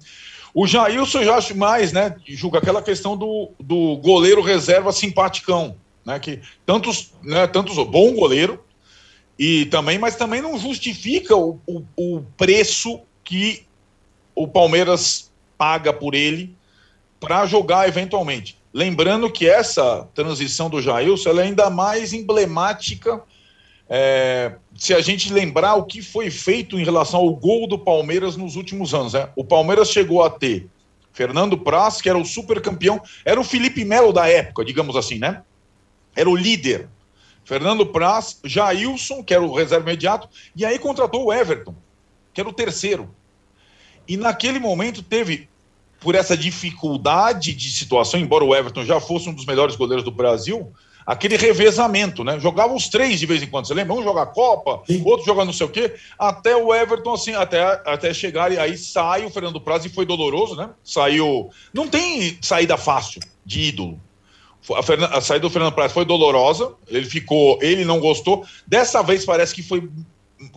[0.54, 2.16] O Jailson eu já acho mais, né?
[2.26, 6.18] Julga aquela questão do, do goleiro reserva simpaticão, né?
[6.18, 8.62] Que tantos, né, tantos, bom goleiro,
[9.38, 13.64] e também, mas também não justifica o, o, o preço que
[14.34, 16.54] o Palmeiras paga por ele
[17.18, 18.56] para jogar eventualmente.
[18.72, 23.22] Lembrando que essa transição do Jailson é ainda mais emblemática
[23.88, 28.36] é, se a gente lembrar o que foi feito em relação ao gol do Palmeiras
[28.36, 29.28] nos últimos anos, né?
[29.36, 30.68] o Palmeiras chegou a ter
[31.12, 35.18] Fernando Praz, que era o super campeão, era o Felipe Melo da época, digamos assim,
[35.18, 35.42] né?
[36.14, 36.88] Era o líder.
[37.44, 41.74] Fernando Praz, Jailson, que era o reserva imediato, e aí contratou o Everton,
[42.32, 43.14] que era o terceiro.
[44.08, 45.48] E naquele momento teve,
[46.00, 50.10] por essa dificuldade de situação, embora o Everton já fosse um dos melhores goleiros do
[50.10, 50.72] Brasil,
[51.06, 52.38] aquele revezamento, né?
[52.40, 53.66] Jogava os três de vez em quando.
[53.66, 53.94] Você lembra?
[53.94, 55.02] Um jogar Copa, Sim.
[55.04, 58.76] outro jogar não sei o quê, até o Everton, assim, até, até chegar e aí
[58.76, 60.70] sai o Fernando Praz e foi doloroso, né?
[60.82, 61.50] Saiu.
[61.72, 64.00] Não tem saída fácil de ídolo.
[64.72, 68.44] A, a saída do Fernando Praz foi dolorosa, ele ficou, ele não gostou.
[68.66, 69.88] Dessa vez parece que foi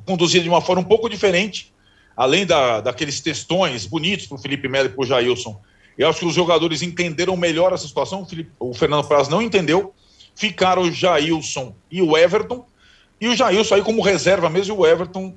[0.05, 1.73] conduzida de uma forma um pouco diferente,
[2.15, 5.59] além da, daqueles textões bonitos para o Felipe Melo e para o Jailson.
[5.97, 8.21] Eu acho que os jogadores entenderam melhor essa situação.
[8.21, 9.93] O, Felipe, o Fernando Praz não entendeu
[10.37, 12.63] ficaram o Jailson e o Everton.
[13.19, 15.35] E o Jailson aí como reserva mesmo, e o Everton.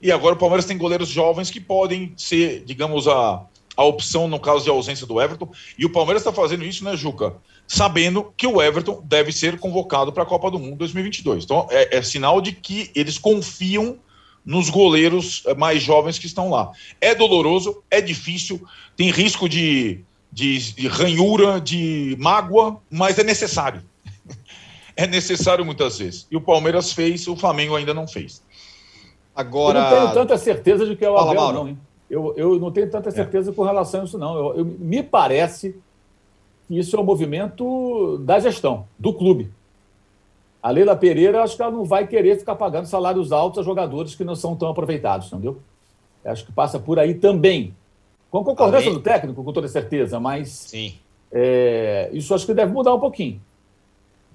[0.00, 3.44] E agora o Palmeiras tem goleiros jovens que podem ser, digamos, a,
[3.78, 5.48] a opção no caso de ausência do Everton.
[5.78, 7.36] E o Palmeiras está fazendo isso, né, Juca?
[7.64, 11.44] Sabendo que o Everton deve ser convocado para a Copa do Mundo 2022.
[11.44, 13.96] Então é, é sinal de que eles confiam
[14.44, 16.72] nos goleiros eh, mais jovens que estão lá.
[17.00, 18.60] É doloroso, é difícil,
[18.96, 20.00] tem risco de,
[20.32, 23.84] de, de ranhura, de mágoa, mas é necessário
[24.96, 26.26] é necessário muitas vezes.
[26.28, 28.42] E o Palmeiras fez, o Flamengo ainda não fez.
[29.36, 29.78] Agora.
[29.78, 31.58] Eu não tenho tanta certeza de que é o Fala, Abel, Mauro.
[31.58, 31.78] não, hein?
[32.10, 33.54] Eu, eu não tenho tanta certeza é.
[33.54, 34.36] com relação a isso, não.
[34.36, 35.76] Eu, eu, me parece
[36.66, 39.50] que isso é um movimento da gestão, do clube.
[40.62, 44.14] A Leila Pereira, acho que ela não vai querer ficar pagando salários altos a jogadores
[44.14, 45.60] que não são tão aproveitados, entendeu?
[46.24, 47.74] Acho que passa por aí também.
[48.30, 50.94] Com concordância do técnico, com toda certeza, mas Sim.
[51.30, 53.40] É, isso acho que deve mudar um pouquinho.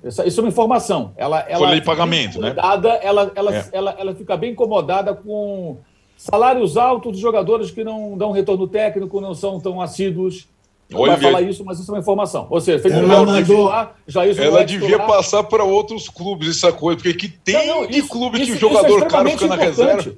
[0.04, 1.14] Essa, isso é uma informação.
[1.16, 2.56] Ela, ela Folha de pagamento, né?
[2.58, 3.70] Ela, ela, é.
[3.72, 5.78] ela, ela fica bem incomodada com
[6.18, 10.48] salários altos de jogadores que não dão retorno técnico, não são tão assíduos.
[10.90, 12.48] Não vai falar isso, mas isso é uma informação.
[12.50, 13.72] Ou seja, Felipe ela, mandou,
[14.06, 17.90] já isso ela devia passar para outros clubes essa coisa, porque aqui tem não, não,
[17.90, 20.02] isso, clube isso, que o jogador é caro fica na reserva.
[20.02, 20.18] Isso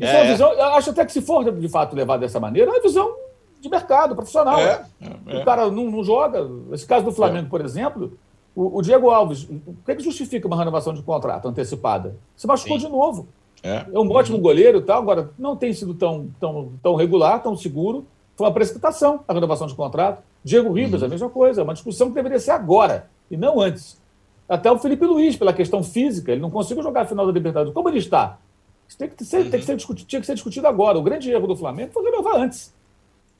[0.00, 0.06] é.
[0.06, 2.74] é uma visão, eu acho até que se for de fato levado dessa maneira, é
[2.74, 3.12] uma visão
[3.60, 4.58] de mercado, profissional.
[4.58, 4.84] É,
[5.28, 6.48] é, o cara não, não, joga.
[6.72, 8.18] Esse caso do Flamengo, por exemplo,
[8.54, 12.16] o, o Diego Alves, o que, é que justifica uma renovação de contrato antecipada?
[12.36, 12.86] Se machucou Sim.
[12.86, 13.28] de novo.
[13.62, 13.86] É.
[13.92, 13.98] é.
[13.98, 18.06] um ótimo goleiro e tal, agora não tem sido tão, tão, tão regular, tão seguro.
[18.36, 20.22] Foi uma precipitação a renovação de contrato.
[20.42, 21.06] Diego Ribas, uhum.
[21.06, 24.00] a mesma coisa, é uma discussão que deveria ser agora e não antes.
[24.48, 27.72] Até o Felipe Luiz, pela questão física, ele não conseguiu jogar a final da Libertadores.
[27.72, 28.38] Como ele está?
[28.88, 29.50] Isso tem que ser, uhum.
[29.50, 30.98] tem que ser discutido, tinha que ser discutido agora.
[30.98, 32.74] O grande erro do Flamengo foi renovar antes.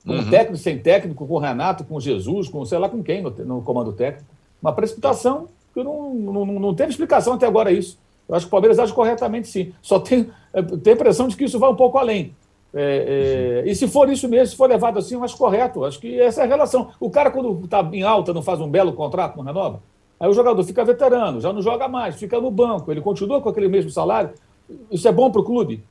[0.06, 0.30] Com uhum.
[0.30, 3.30] técnico, sem técnico, com o Renato, com o Jesus, com sei lá com quem no,
[3.30, 4.26] no comando técnico.
[4.60, 7.98] Uma precipitação que não, não, não teve explicação até agora isso.
[8.28, 9.72] Eu acho que o Palmeiras age corretamente, sim.
[9.82, 12.34] Só tem, é, tem a impressão de que isso vai um pouco além.
[12.74, 15.84] É, é, e se for isso mesmo, se for levado assim, eu acho correto.
[15.84, 16.90] Acho que essa é a relação.
[16.98, 19.82] O cara, quando está em alta, não faz um belo contrato, não renova.
[20.18, 23.48] Aí o jogador fica veterano, já não joga mais, fica no banco, ele continua com
[23.48, 24.30] aquele mesmo salário.
[24.88, 25.82] Isso é bom para o clube?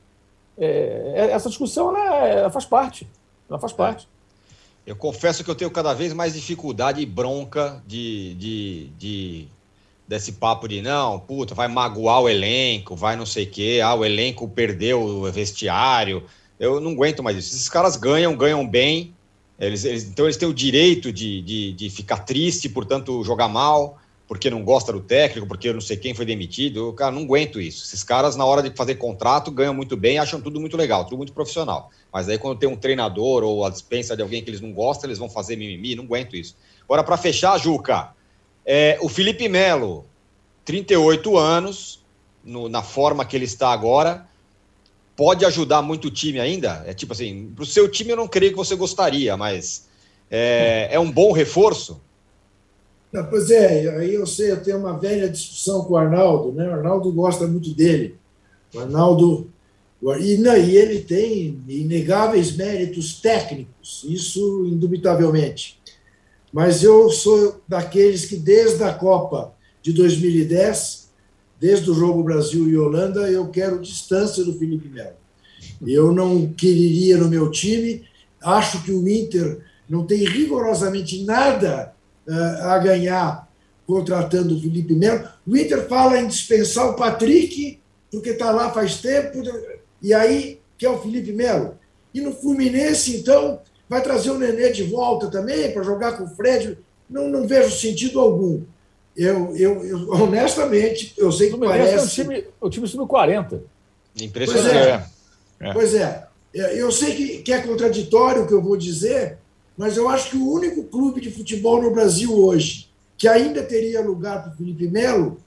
[0.56, 3.06] É, é, essa discussão ela, ela, faz parte.
[3.48, 4.08] Ela faz parte.
[4.86, 9.48] Eu confesso que eu tenho cada vez mais dificuldade e bronca de, de, de
[10.06, 13.94] desse papo de não, puta, vai magoar o elenco, vai não sei o quê, ah,
[13.94, 16.24] o elenco perdeu o vestiário.
[16.58, 17.54] Eu não aguento mais isso.
[17.54, 19.14] Esses caras ganham, ganham bem,
[19.58, 23.98] eles, eles, então eles têm o direito de, de, de ficar triste, portanto, jogar mal
[24.32, 26.78] porque não gosta do técnico, porque não sei quem foi demitido.
[26.80, 27.84] Eu, cara, não aguento isso.
[27.84, 31.18] Esses caras, na hora de fazer contrato, ganham muito bem, acham tudo muito legal, tudo
[31.18, 31.90] muito profissional.
[32.10, 35.08] Mas aí, quando tem um treinador ou a dispensa de alguém que eles não gostam,
[35.08, 36.56] eles vão fazer mimimi, não aguento isso.
[36.84, 38.14] Agora, para fechar, Juca,
[38.64, 40.04] é, o Felipe Melo,
[40.64, 42.02] 38 anos,
[42.44, 44.26] no, na forma que ele está agora,
[45.16, 46.82] pode ajudar muito o time ainda?
[46.86, 49.88] É tipo assim, para o seu time eu não creio que você gostaria, mas
[50.30, 52.00] é, é um bom reforço?
[53.12, 56.66] Não, pois é, aí eu sei, eu tenho uma velha discussão com o Arnaldo, né?
[56.66, 58.16] O Arnaldo gosta muito dele.
[58.74, 59.50] O Arnaldo.
[60.18, 65.78] E, não, e ele tem inegáveis méritos técnicos, isso indubitavelmente.
[66.52, 71.10] Mas eu sou daqueles que, desde a Copa de 2010,
[71.58, 75.16] desde o jogo Brasil e Holanda, eu quero distância do Felipe Melo.
[75.86, 78.04] Eu não quereria no meu time,
[78.42, 81.94] acho que o Inter não tem rigorosamente nada
[82.62, 83.48] a ganhar
[83.86, 85.28] contratando o Felipe Melo.
[85.46, 87.78] O Inter fala em dispensar o Patrick,
[88.10, 89.42] porque está lá faz tempo,
[90.02, 91.76] e aí quer o Felipe Melo.
[92.12, 93.60] E no Fluminense, então,
[93.92, 96.78] vai trazer o Nenê de volta também para jogar com o Fred.
[97.10, 98.62] Não, não vejo sentido algum.
[99.14, 101.94] Eu, eu, eu, honestamente, eu sei que parece.
[101.94, 103.60] É o time, o time sub-40.
[104.18, 104.72] Impressionante.
[104.72, 105.06] Pois é.
[105.60, 105.72] é.
[105.74, 106.26] Pois é.
[106.54, 109.36] Eu sei que, que é contraditório o que eu vou dizer,
[109.76, 114.00] mas eu acho que o único clube de futebol no Brasil hoje que ainda teria
[114.00, 115.38] lugar para o Felipe Melo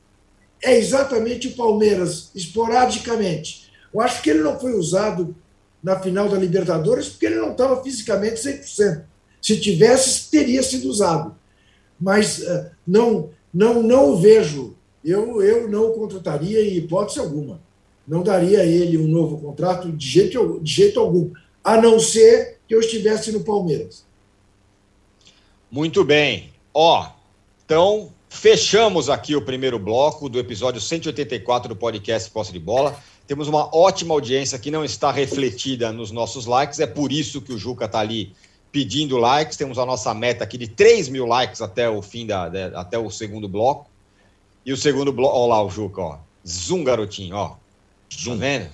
[0.64, 3.72] é exatamente o Palmeiras, esporadicamente.
[3.92, 5.36] Eu acho que ele não foi usado
[5.86, 9.04] na final da Libertadores porque ele não estava fisicamente 100%.
[9.40, 11.36] Se tivesse, teria sido usado.
[12.02, 14.76] Mas uh, não, não, não vejo.
[15.04, 17.62] Eu, eu não contrataria em hipótese alguma.
[18.08, 21.32] Não daria a ele um novo contrato de jeito, de jeito algum,
[21.64, 24.04] a não ser que eu estivesse no Palmeiras.
[25.70, 26.52] Muito bem.
[26.74, 27.08] Ó,
[27.64, 33.00] então fechamos aqui o primeiro bloco do episódio 184 do podcast Posse de Bola.
[33.28, 37.52] Temos uma ótima audiência que não está refletida nos nossos likes, é por isso que
[37.52, 38.34] o Juca está ali
[38.72, 39.58] pedindo likes.
[39.58, 43.10] Temos a nossa meta aqui de 3 mil likes até o fim da, até o
[43.10, 43.90] segundo bloco.
[44.66, 46.18] E o segundo bloco, olha lá o Juca, ó.
[46.46, 47.56] Zoom, garotinho, ó.
[48.14, 48.34] Zoom.
[48.34, 48.70] Tá vendo?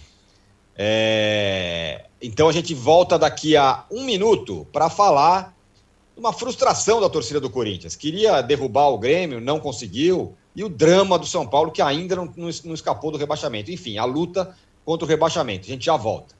[0.75, 2.05] É...
[2.21, 5.55] Então a gente volta daqui a um minuto para falar
[6.17, 7.95] uma frustração da torcida do Corinthians.
[7.95, 10.35] Queria derrubar o Grêmio, não conseguiu.
[10.55, 13.71] E o drama do São Paulo, que ainda não, não, não escapou do rebaixamento.
[13.71, 15.65] Enfim, a luta contra o rebaixamento.
[15.65, 16.35] A gente já volta.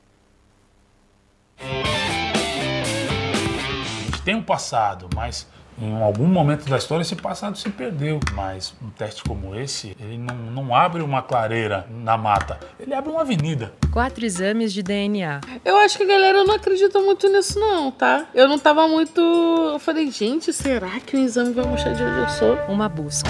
[4.24, 5.48] tem um passado, mas
[5.82, 8.20] em algum momento da história esse passado se perdeu.
[8.34, 13.10] Mas um teste como esse, ele não, não abre uma clareira na mata, ele abre
[13.10, 13.74] uma avenida.
[13.92, 15.42] Quatro exames de DNA.
[15.66, 18.28] Eu acho que a galera não acredita muito nisso, não, tá?
[18.34, 19.20] Eu não tava muito.
[19.20, 22.56] Eu falei, gente, será que o exame vai mostrar de onde eu sou?
[22.68, 23.30] Uma busca.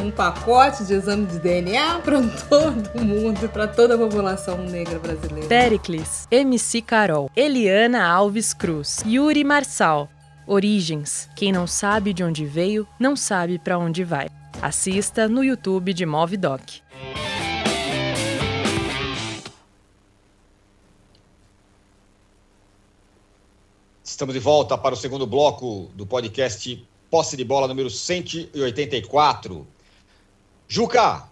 [0.00, 5.48] um pacote de exame de DNA para todo mundo, para toda a população negra brasileira.
[5.48, 10.08] Pericles, MC Carol, Eliana Alves Cruz, Yuri Marçal.
[10.46, 11.28] Origens.
[11.36, 14.28] Quem não sabe de onde veio, não sabe para onde vai.
[14.60, 16.82] Assista no YouTube de Movidoc.
[24.04, 29.66] Estamos de volta para o segundo bloco do podcast Posse de Bola número 184.
[30.68, 31.28] Juca,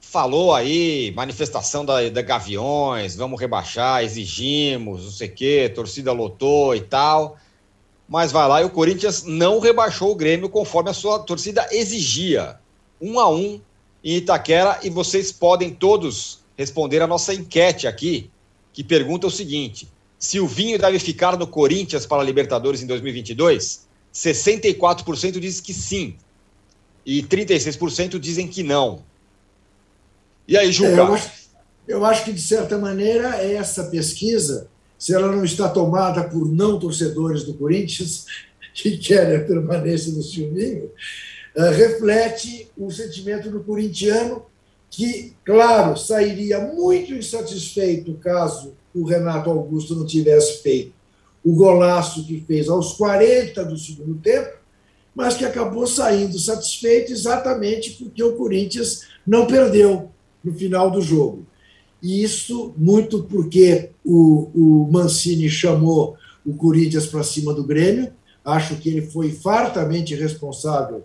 [0.00, 6.74] falou aí, manifestação da, da Gaviões, vamos rebaixar, exigimos, não sei o quê, torcida lotou
[6.74, 7.36] e tal.
[8.08, 12.58] Mas vai lá e o Corinthians não rebaixou o Grêmio conforme a sua torcida exigia.
[13.00, 13.60] Um a um
[14.02, 18.30] em Itaquera e vocês podem todos responder a nossa enquete aqui,
[18.72, 22.86] que pergunta o seguinte: se o Vinho deve ficar no Corinthians para a Libertadores em
[22.86, 23.86] 2022?
[24.14, 26.16] 64% diz que sim,
[27.06, 29.04] e 36% dizem que não.
[30.48, 30.90] E aí, Juca?
[30.90, 31.30] É, eu, acho,
[31.86, 36.80] eu acho que, de certa maneira, essa pesquisa, se ela não está tomada por não
[36.80, 38.26] torcedores do Corinthians,
[38.74, 40.90] que querem a permanência do Silvinho,
[41.56, 44.44] uh, reflete o sentimento do corintiano,
[44.90, 50.96] que, claro, sairia muito insatisfeito caso o Renato Augusto não tivesse feito
[51.44, 54.56] o golaço que fez aos 40 do segundo tempo,
[55.16, 60.10] mas que acabou saindo satisfeito exatamente porque o Corinthians não perdeu
[60.44, 61.46] no final do jogo.
[62.02, 68.12] E isso muito porque o, o Mancini chamou o Corinthians para cima do Grêmio.
[68.44, 71.02] Acho que ele foi fartamente responsável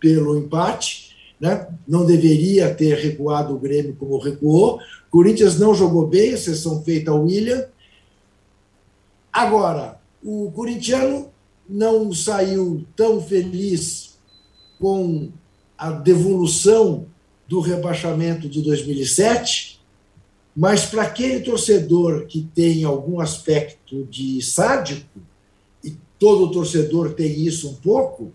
[0.00, 1.16] pelo empate.
[1.40, 1.68] Né?
[1.86, 4.76] Não deveria ter recuado o Grêmio como recuou.
[4.76, 7.64] O Corinthians não jogou bem, exceção feita ao William.
[9.32, 11.31] Agora, o corintiano
[11.72, 14.18] não saiu tão feliz
[14.78, 15.30] com
[15.78, 17.06] a devolução
[17.48, 19.80] do rebaixamento de 2007,
[20.54, 25.18] mas para aquele torcedor que tem algum aspecto de sádico,
[25.82, 28.32] e todo torcedor tem isso um pouco,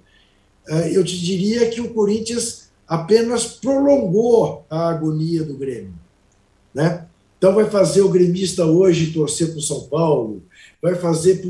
[0.67, 5.93] eh, eu te diria que o Corinthians apenas prolongou a agonia do Grêmio.
[6.73, 7.05] Né?
[7.37, 10.41] Então, vai fazer o gremista hoje torcer para o São Paulo,
[10.81, 11.49] vai fazer para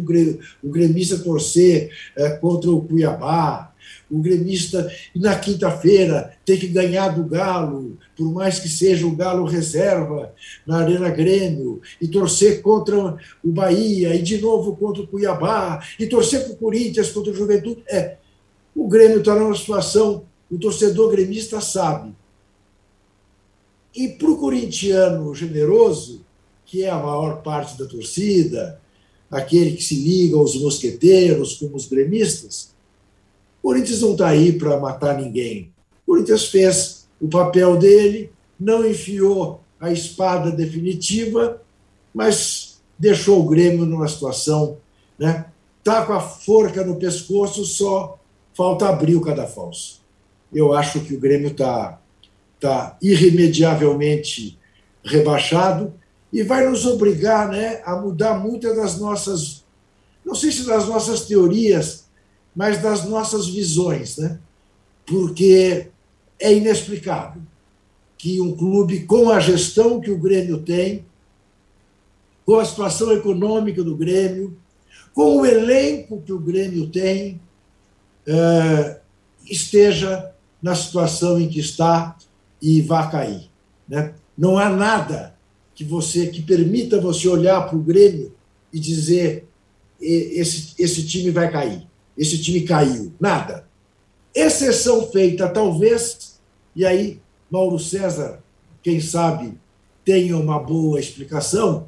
[0.63, 3.73] o gremista torcer é, contra o Cuiabá,
[4.09, 9.45] o gremista, na quinta-feira, tem que ganhar do Galo, por mais que seja o Galo
[9.45, 10.33] reserva
[10.65, 16.07] na Arena Grêmio, e torcer contra o Bahia, e de novo contra o Cuiabá, e
[16.07, 17.83] torcer para o Corinthians contra o Juventude.
[17.89, 18.17] É,
[18.75, 22.13] o Grêmio está numa situação, o torcedor gremista sabe.
[23.93, 26.25] E para o corintiano generoso,
[26.65, 28.79] que é a maior parte da torcida,
[29.29, 32.73] aquele que se liga aos mosqueteiros como os gremistas,
[33.61, 35.71] o Corinthians não está aí para matar ninguém.
[36.05, 41.61] O Corinthians fez o papel dele, não enfiou a espada definitiva,
[42.13, 44.77] mas deixou o Grêmio numa situação,
[45.19, 45.45] né?
[45.83, 48.19] Tá com a forca no pescoço, só
[48.53, 50.01] falta abrir o cadafalso.
[50.53, 52.01] Eu acho que o Grêmio está
[52.59, 54.57] tá irremediavelmente
[55.03, 55.93] rebaixado
[56.31, 59.63] e vai nos obrigar né, a mudar muitas das nossas,
[60.25, 62.05] não sei se das nossas teorias,
[62.55, 64.39] mas das nossas visões, né?
[65.05, 65.87] porque
[66.39, 67.41] é inexplicável
[68.17, 71.05] que um clube com a gestão que o Grêmio tem,
[72.45, 74.57] com a situação econômica do Grêmio,
[75.13, 77.39] com o elenco que o Grêmio tem,
[78.27, 78.99] uh,
[79.45, 82.17] esteja na situação em que está
[82.61, 83.49] e vá cair.
[83.87, 84.13] Né?
[84.37, 85.36] Não há nada
[85.77, 88.33] que você que permita você olhar para o Grêmio
[88.73, 89.47] e dizer
[90.01, 91.87] esse, esse time vai cair,
[92.17, 93.13] esse time caiu.
[93.19, 93.67] Nada.
[94.33, 96.41] Exceção feita, talvez,
[96.75, 98.41] e aí Mauro César,
[98.81, 99.53] quem sabe,
[100.03, 101.87] tenha uma boa explicação,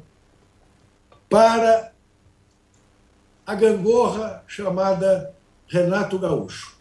[1.28, 1.90] para
[3.44, 5.34] a gangorra chamada
[5.66, 6.76] Renato Gaúcho.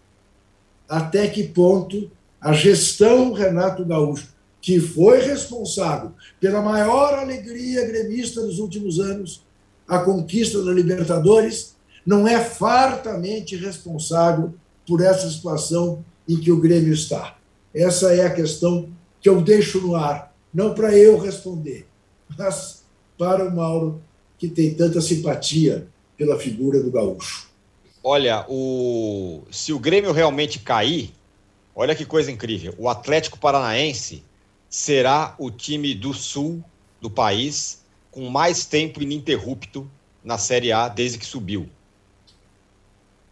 [0.88, 4.28] Até que ponto a gestão Renato Gaúcho,
[4.62, 9.44] que foi responsável pela maior alegria gremista dos últimos anos,
[9.88, 14.54] a conquista da Libertadores, não é fartamente responsável
[14.88, 17.38] por essa situação em que o Grêmio está.
[17.74, 18.90] Essa é a questão
[19.22, 21.88] que eu deixo no ar, não para eu responder,
[22.38, 22.84] mas
[23.18, 24.02] para o Mauro,
[24.38, 27.50] que tem tanta simpatia pela figura do gaúcho.
[28.04, 29.44] Olha, o...
[29.52, 31.12] se o Grêmio realmente cair,
[31.76, 32.74] olha que coisa incrível.
[32.78, 34.24] O Atlético Paranaense
[34.70, 36.64] será o time do sul
[37.02, 39.90] do país com mais tempo ininterrupto
[40.24, 41.70] na Série A desde que subiu.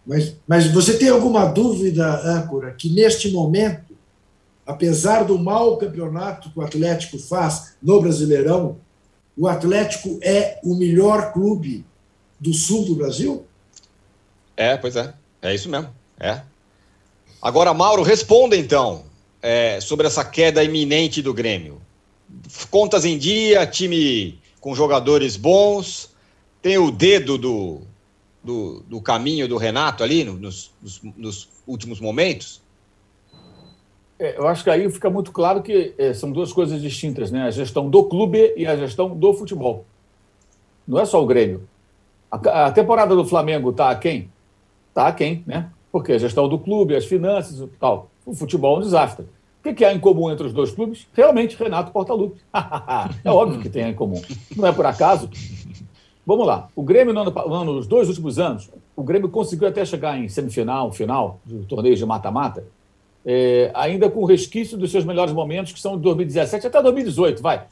[0.06, 3.88] Mas, mas você tem alguma dúvida, âncora, que neste momento
[4.68, 8.78] apesar do mau campeonato que o Atlético faz no Brasileirão,
[9.38, 11.86] o Atlético é o melhor clube
[12.38, 13.46] do sul do Brasil?
[14.58, 15.14] É, pois é.
[15.42, 15.90] É isso mesmo.
[16.20, 16.42] É.
[17.42, 19.06] Agora, Mauro, responda então
[19.42, 21.82] é, sobre essa queda iminente do Grêmio.
[22.70, 26.14] Contas em dia, time com jogadores bons,
[26.62, 27.82] tem o dedo do,
[28.44, 32.62] do, do caminho do Renato ali nos, nos, nos últimos momentos?
[34.20, 37.44] É, eu acho que aí fica muito claro que é, são duas coisas distintas, né?
[37.44, 39.86] A gestão do clube e a gestão do futebol.
[40.88, 41.68] Não é só o Grêmio.
[42.32, 44.30] A, a temporada do Flamengo está quem?
[44.90, 45.70] Está quem, né?
[45.92, 48.10] Porque a gestão do clube, as finanças e tal.
[48.28, 49.26] O futebol é um desastre.
[49.66, 51.08] O que, há em comum entre os dois clubes?
[51.14, 52.42] Realmente, Renato Portaluppi.
[53.24, 54.22] é óbvio que tem em comum.
[54.54, 55.30] Não é por acaso.
[56.26, 56.68] Vamos lá.
[56.76, 60.92] O Grêmio, no ano, nos dois últimos anos, o Grêmio conseguiu até chegar em semifinal,
[60.92, 62.66] final, de torneios de mata-mata,
[63.26, 67.66] é, ainda com resquício dos seus melhores momentos, que são de 2017 até 2018, vai.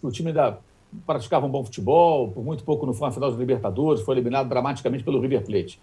[0.00, 0.60] O time ainda
[1.04, 5.20] praticava um bom futebol, por muito pouco no final dos Libertadores, foi eliminado dramaticamente pelo
[5.20, 5.80] River Plate.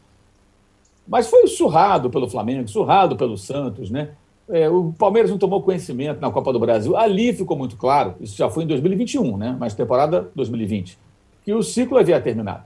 [1.08, 4.10] Mas foi surrado pelo Flamengo, surrado pelo Santos, né?
[4.50, 6.96] É, o Palmeiras não tomou conhecimento na Copa do Brasil.
[6.98, 9.56] Ali ficou muito claro, isso já foi em 2021, né?
[9.60, 10.98] Mas temporada 2020,
[11.44, 12.64] que o ciclo havia terminado.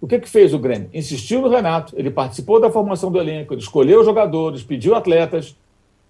[0.00, 0.90] O que, que fez o Grêmio?
[0.92, 5.56] Insistiu no Renato, ele participou da formação do elenco, ele escolheu jogadores, pediu atletas,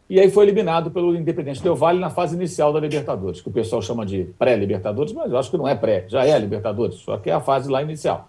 [0.09, 3.53] e aí foi eliminado pelo Independente Del Vale na fase inicial da Libertadores, que o
[3.53, 7.16] pessoal chama de pré-Libertadores, mas eu acho que não é pré, já é Libertadores, só
[7.16, 8.29] que é a fase lá inicial.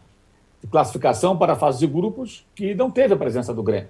[0.71, 3.89] Classificação para a fase de grupos, que não teve a presença do Grêmio.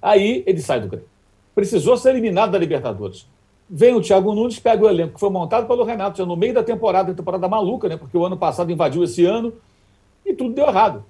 [0.00, 1.08] Aí ele sai do Grêmio.
[1.54, 3.26] Precisou ser eliminado da Libertadores.
[3.68, 6.54] Vem o Thiago Nunes, pega o elenco que foi montado pelo Renato, já no meio
[6.54, 7.96] da temporada, temporada maluca, né?
[7.96, 9.52] Porque o ano passado invadiu esse ano
[10.26, 11.04] e tudo deu errado.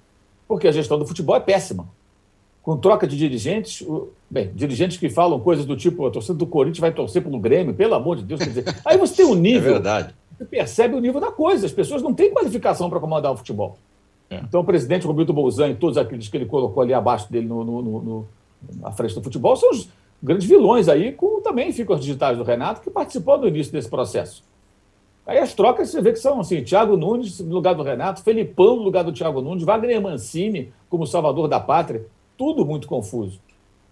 [0.46, 1.88] Porque a gestão do futebol é péssima
[2.62, 3.87] com troca de dirigentes,
[4.29, 7.75] bem, dirigentes que falam coisas do tipo, a torcida do Corinthians vai torcer pelo Grêmio,
[7.75, 10.14] pelo amor de Deus, quer dizer, aí você tem um é nível, é verdade.
[10.37, 13.79] você percebe o nível da coisa, as pessoas não têm qualificação para comandar o futebol.
[14.30, 14.36] É.
[14.36, 17.64] Então o presidente Roberto Bolzan e todos aqueles que ele colocou ali abaixo dele no,
[17.64, 18.28] no, no, no,
[18.80, 19.88] na frente do futebol são os
[20.22, 23.88] grandes vilões aí, como também ficam os digitais do Renato, que participou do início desse
[23.88, 24.44] processo.
[25.26, 28.76] Aí as trocas você vê que são assim, Thiago Nunes no lugar do Renato, Felipão
[28.76, 32.06] no lugar do Thiago Nunes, Wagner Mancini como salvador da pátria
[32.40, 33.38] tudo muito confuso.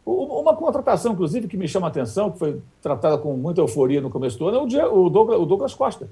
[0.06, 4.08] Uma contratação, inclusive, que me chama a atenção, que foi tratada com muita euforia no
[4.08, 6.08] começo do ano, é o Douglas Costa,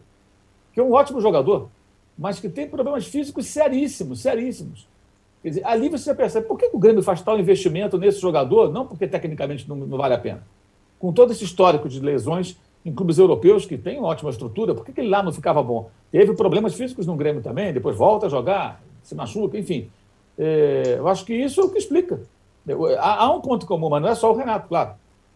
[0.74, 1.70] que é um ótimo jogador,
[2.18, 4.86] mas que tem problemas físicos seríssimos, seríssimos.
[5.42, 8.86] Quer dizer, ali você percebe por que o Grêmio faz tal investimento nesse jogador, não
[8.86, 10.42] porque tecnicamente não, não vale a pena.
[10.98, 14.84] Com todo esse histórico de lesões em clubes europeus que têm uma ótima estrutura, por
[14.84, 15.90] que, que ele lá não ficava bom?
[16.10, 19.90] Teve problemas físicos no Grêmio também, depois volta a jogar, se machuca, enfim.
[20.38, 22.20] É, eu acho que isso é o que explica.
[22.98, 24.94] Há, há, um ponto comum, mas não é só o Renato, claro.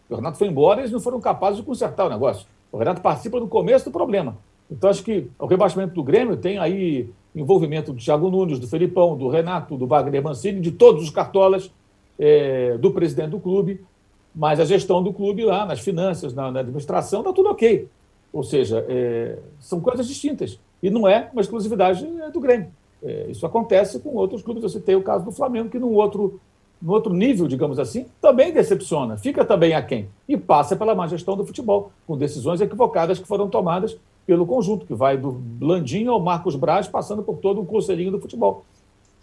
[0.09, 2.45] O Renato foi embora e eles não foram capazes de consertar o negócio.
[2.71, 4.37] O Renato participa do começo do problema.
[4.71, 9.17] Então, acho que o rebaixamento do Grêmio tem aí envolvimento do Thiago Nunes, do Felipão,
[9.17, 11.69] do Renato, do Wagner Mancini, de todos os cartolas,
[12.17, 13.83] é, do presidente do clube,
[14.33, 17.87] mas a gestão do clube lá, nas finanças, na, na administração, está tudo ok.
[18.31, 20.57] Ou seja, é, são coisas distintas.
[20.81, 22.67] E não é uma exclusividade do Grêmio.
[23.03, 24.63] É, isso acontece com outros clubes.
[24.63, 26.39] Eu citei o caso do Flamengo, que num outro,
[26.81, 30.07] num outro nível, digamos assim, também decepciona, fica também aquém.
[30.29, 34.85] E passa pela má gestão do futebol, com decisões equivocadas que foram tomadas pelo conjunto,
[34.85, 38.63] que vai do Blandinho ao Marcos Braz, passando por todo o conselhinho do futebol.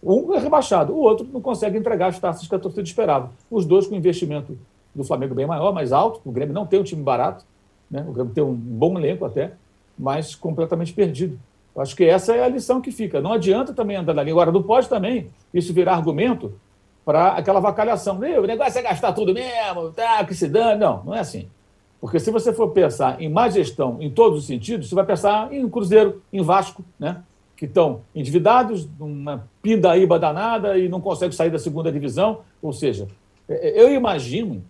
[0.03, 3.30] Um é rebaixado, o outro não consegue entregar as taças que a torcida esperava.
[3.51, 4.57] Os dois com investimento
[4.94, 6.20] do Flamengo bem maior, mais alto.
[6.24, 7.44] O Grêmio não tem um time barato,
[7.90, 8.05] né?
[8.07, 9.53] o Grêmio tem um bom elenco até,
[9.99, 11.38] mas completamente perdido.
[11.74, 13.20] Eu acho que essa é a lição que fica.
[13.20, 14.34] Não adianta também andar na linha.
[14.34, 16.53] Agora, não pode também isso virar argumento
[17.05, 18.16] para aquela vacalhação.
[18.18, 20.80] O negócio é gastar tudo mesmo, tá, que se dane.
[20.80, 21.49] Não, não é assim.
[22.01, 25.53] Porque se você for pensar em má gestão em todos os sentidos, você vai pensar
[25.53, 27.22] em Cruzeiro, em Vasco, né?
[27.57, 32.42] que estão endividados, numa pindaíba danada e não conseguem sair da segunda divisão.
[32.62, 33.09] Ou seja,
[33.49, 34.62] é, é, eu imagino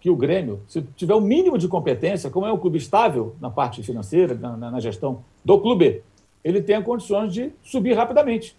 [0.00, 3.48] que o Grêmio, se tiver o mínimo de competência, como é um clube estável na
[3.48, 6.02] parte financeira, na, na gestão do clube,
[6.42, 8.56] ele tenha condições de subir rapidamente.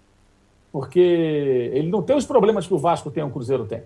[0.71, 3.83] Porque ele não tem os problemas que o Vasco tem, o Cruzeiro tem.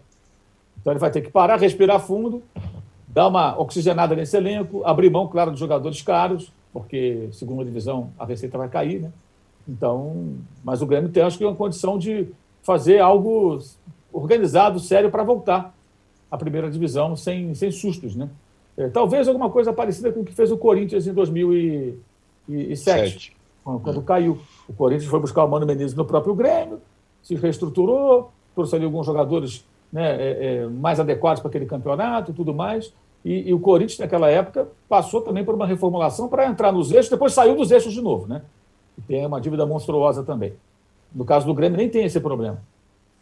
[0.79, 2.43] Então ele vai ter que parar, respirar fundo,
[3.17, 8.23] dar uma oxigenada nesse elenco, abrir mão, claro, dos jogadores caros, porque segunda divisão a
[8.25, 9.11] receita vai cair, né?
[9.67, 12.27] Então, mas o Grêmio tem, acho que, uma condição de
[12.61, 13.57] fazer algo
[14.13, 15.75] organizado, sério, para voltar
[16.29, 18.29] à primeira divisão sem, sem sustos, né?
[18.77, 23.35] É, talvez alguma coisa parecida com o que fez o Corinthians em 2007, Sete.
[23.63, 24.37] quando, caiu.
[24.69, 26.79] O Corinthians foi buscar o Mano Menezes no próprio Grêmio,
[27.23, 32.33] se reestruturou, trouxe ali alguns jogadores né, é, é, mais adequados para aquele campeonato e
[32.35, 32.93] tudo mais.
[33.23, 37.09] E, e, o Corinthians, naquela época, passou também por uma reformulação para entrar nos eixos,
[37.09, 38.41] depois saiu dos eixos de novo, né?
[38.97, 40.53] E tem uma dívida monstruosa também.
[41.13, 42.61] No caso do Grêmio, nem tem esse problema.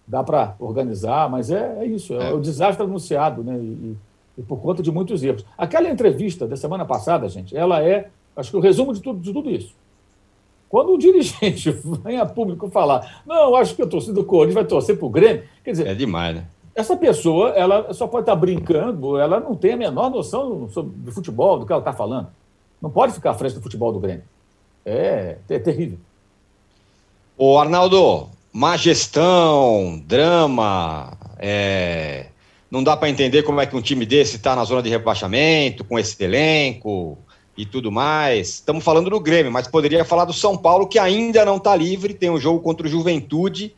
[0.08, 3.58] Dá para organizar, mas é, é isso, é, é, o desastre anunciado, né?
[3.58, 3.98] E,
[4.38, 5.46] e, por conta de muitos erros.
[5.58, 9.34] Aquela entrevista da semana passada, gente, ela é, acho que o resumo de tudo, de
[9.34, 9.74] tudo isso.
[10.70, 11.72] Quando um dirigente
[12.04, 15.10] vem a público falar, não, acho que a torcida do Corinthians vai torcer para o
[15.10, 15.88] Grêmio, quer dizer.
[15.88, 16.46] É demais, né?
[16.76, 21.58] Essa pessoa, ela só pode estar brincando, ela não tem a menor noção sobre, futebol,
[21.58, 22.28] do que ela está falando.
[22.82, 24.26] Não pode ficar à frente do futebol do Grêmio.
[24.86, 25.98] É, é terrível.
[27.38, 32.26] Ô, Arnaldo, má gestão, drama, é...
[32.70, 35.86] não dá para entender como é que um time desse está na zona de rebaixamento,
[35.86, 37.18] com esse elenco
[37.58, 38.50] e tudo mais.
[38.50, 42.14] Estamos falando do Grêmio, mas poderia falar do São Paulo, que ainda não está livre,
[42.14, 43.74] tem um jogo contra o Juventude,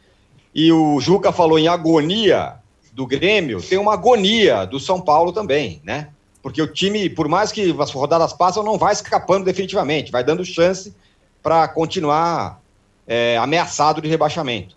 [0.54, 2.56] e o Juca falou em agonia
[2.98, 6.10] do Grêmio, tem uma agonia do São Paulo também, né?
[6.42, 10.44] Porque o time, por mais que as rodadas passam, não vai escapando definitivamente, vai dando
[10.44, 10.96] chance
[11.44, 12.60] para continuar
[13.06, 14.76] é, ameaçado de rebaixamento.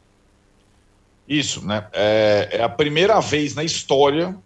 [1.26, 1.86] Isso, né?
[1.94, 4.36] É, é, a primeira vez na história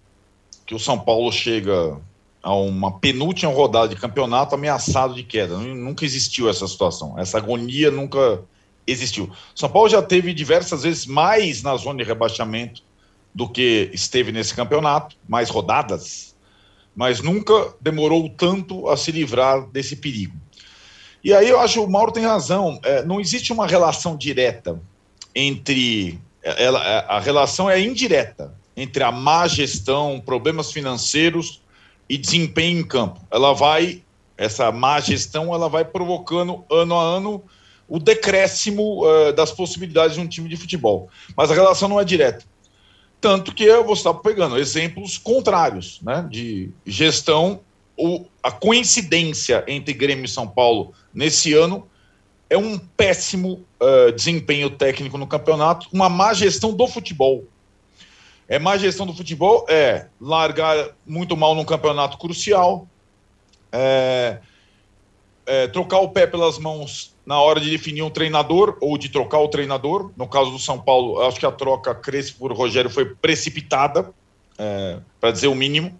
[0.65, 1.99] que o São Paulo chega
[2.45, 5.59] a uma penúltima rodada de campeonato ameaçado de queda.
[5.59, 7.19] Nunca existiu essa situação.
[7.19, 8.41] Essa agonia nunca
[8.87, 9.33] existiu.
[9.53, 12.85] São Paulo já teve diversas vezes mais na zona de rebaixamento
[13.35, 16.35] do que esteve nesse campeonato, mais rodadas,
[16.95, 20.37] mas nunca demorou tanto a se livrar desse perigo.
[21.23, 22.79] E aí eu acho que o Mauro tem razão.
[22.85, 24.81] É, não existe uma relação direta
[25.35, 26.21] entre.
[26.43, 31.63] Ela, é, a relação é indireta entre a má gestão, problemas financeiros
[32.09, 33.21] e desempenho em campo.
[33.31, 34.03] Ela vai,
[34.37, 37.43] essa má gestão, ela vai provocando ano a ano
[37.89, 41.09] o decréscimo uh, das possibilidades de um time de futebol.
[41.37, 42.45] Mas a relação não é direta.
[43.25, 47.61] Tanto que eu vou estar pegando exemplos contrários, né, de gestão,
[48.43, 51.89] a coincidência entre Grêmio e São Paulo nesse ano
[52.51, 57.45] é um péssimo uh, desempenho técnico no campeonato, uma má gestão do futebol.
[58.47, 62.87] É má gestão do futebol, é largar muito mal num campeonato crucial,
[63.73, 64.39] é,
[65.47, 69.39] é, trocar o pé pelas mãos na hora de definir um treinador ou de trocar
[69.39, 70.11] o treinador.
[70.17, 74.13] No caso do São Paulo, acho que a troca Crespo por Rogério foi precipitada,
[74.59, 75.99] é, para dizer o mínimo.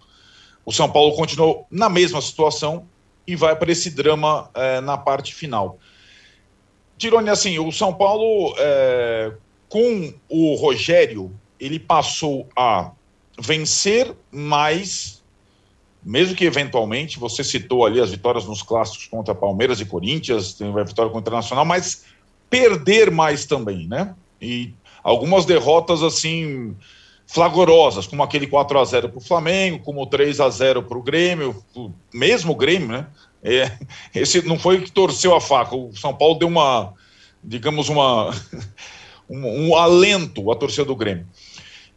[0.65, 2.87] O São Paulo continuou na mesma situação
[3.27, 5.79] e vai para esse drama é, na parte final.
[6.97, 9.33] Tirone, assim, o São Paulo, é,
[9.67, 12.91] com o Rogério, ele passou a
[13.37, 15.23] vencer mais
[16.05, 20.69] mesmo que eventualmente você citou ali as vitórias nos clássicos contra Palmeiras e Corinthians, tem
[20.69, 22.05] a vitória contra o Internacional, mas
[22.47, 24.13] perder mais também, né?
[24.39, 24.71] E
[25.03, 26.75] algumas derrotas assim
[27.25, 31.01] flagrosas, como aquele 4 a 0 para o Flamengo, como 3 a 0 para o
[31.01, 31.63] Grêmio,
[32.13, 33.07] mesmo o Grêmio, né?
[33.43, 33.71] É,
[34.13, 36.93] esse não foi que torceu a faca, o São Paulo deu uma,
[37.43, 38.29] digamos, uma
[39.27, 41.25] um, um alento à torcida do Grêmio.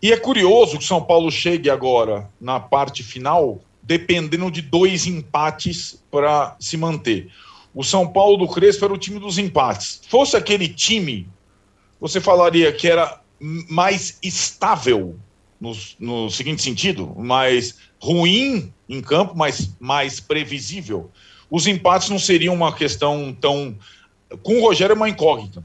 [0.00, 5.06] E é curioso que o São Paulo chegue agora na parte final dependendo de dois
[5.06, 7.30] empates para se manter.
[7.74, 10.02] o São Paulo do Crespo era o time dos empates.
[10.08, 11.26] Fosse aquele time,
[11.98, 15.18] você falaria que era mais estável,
[15.58, 21.10] no, no seguinte sentido, mais ruim em campo, mas mais previsível.
[21.50, 23.74] Os empates não seriam uma questão tão.
[24.42, 25.64] Com o Rogério é uma incógnita.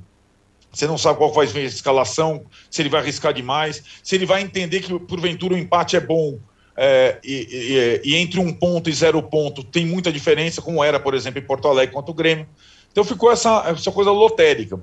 [0.71, 4.25] Você não sabe qual vai ser a escalação, se ele vai arriscar demais, se ele
[4.25, 6.39] vai entender que, porventura, o empate é bom
[6.75, 10.99] é, e, e, e, entre um ponto e zero ponto tem muita diferença, como era,
[10.99, 12.47] por exemplo, em Porto Alegre contra o Grêmio.
[12.91, 14.79] Então ficou essa, essa coisa lotérica.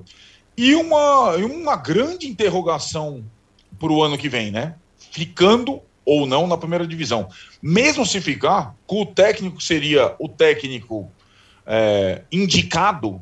[0.57, 3.24] E uma, uma grande interrogação
[3.78, 4.74] para o ano que vem, né?
[5.11, 7.28] Ficando ou não na primeira divisão.
[7.62, 11.11] Mesmo se ficar, com o técnico seria o técnico
[11.66, 13.20] é, indicado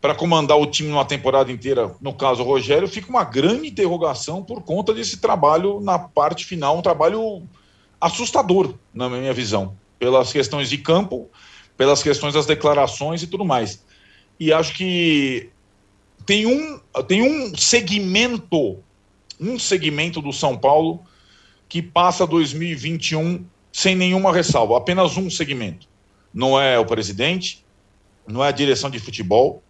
[0.00, 4.42] para comandar o time numa temporada inteira, no caso o Rogério, fica uma grande interrogação
[4.42, 7.42] por conta desse trabalho na parte final, um trabalho
[8.02, 11.30] assustador, na minha visão, pelas questões de campo,
[11.76, 13.84] pelas questões das declarações e tudo mais.
[14.40, 15.50] E acho que
[16.26, 18.80] tem um, tem um segmento,
[19.40, 21.00] um segmento do São Paulo
[21.68, 25.86] que passa 2021 sem nenhuma ressalva, apenas um segmento.
[26.34, 27.64] Não é o presidente,
[28.26, 29.62] não é a direção de futebol,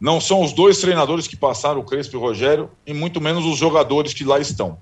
[0.00, 3.44] não são os dois treinadores que passaram, o Crespo e o Rogério, e muito menos
[3.44, 4.78] os jogadores que lá estão.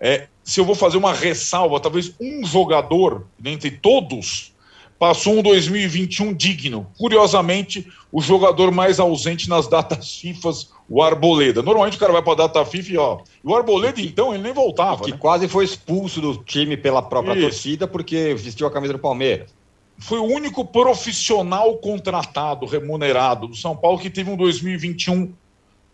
[0.00, 4.52] É, se eu vou fazer uma ressalva, talvez um jogador, dentre todos,
[4.98, 6.86] passou um 2021 digno.
[6.98, 10.50] Curiosamente, o jogador mais ausente nas datas FIFA,
[10.88, 11.62] o Arboleda.
[11.62, 13.18] Normalmente o cara vai para a data FIFA e ó.
[13.44, 15.04] O Arboleda, então, ele nem voltava.
[15.04, 15.18] Que né?
[15.18, 17.42] quase foi expulso do time pela própria Isso.
[17.42, 19.54] torcida porque vestiu a camisa do Palmeiras.
[19.98, 25.32] Foi o único profissional contratado, remunerado do São Paulo que teve um 2021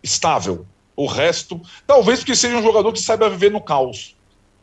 [0.03, 0.67] estável.
[0.97, 4.15] O resto, talvez porque seja um jogador que saiba viver no caos.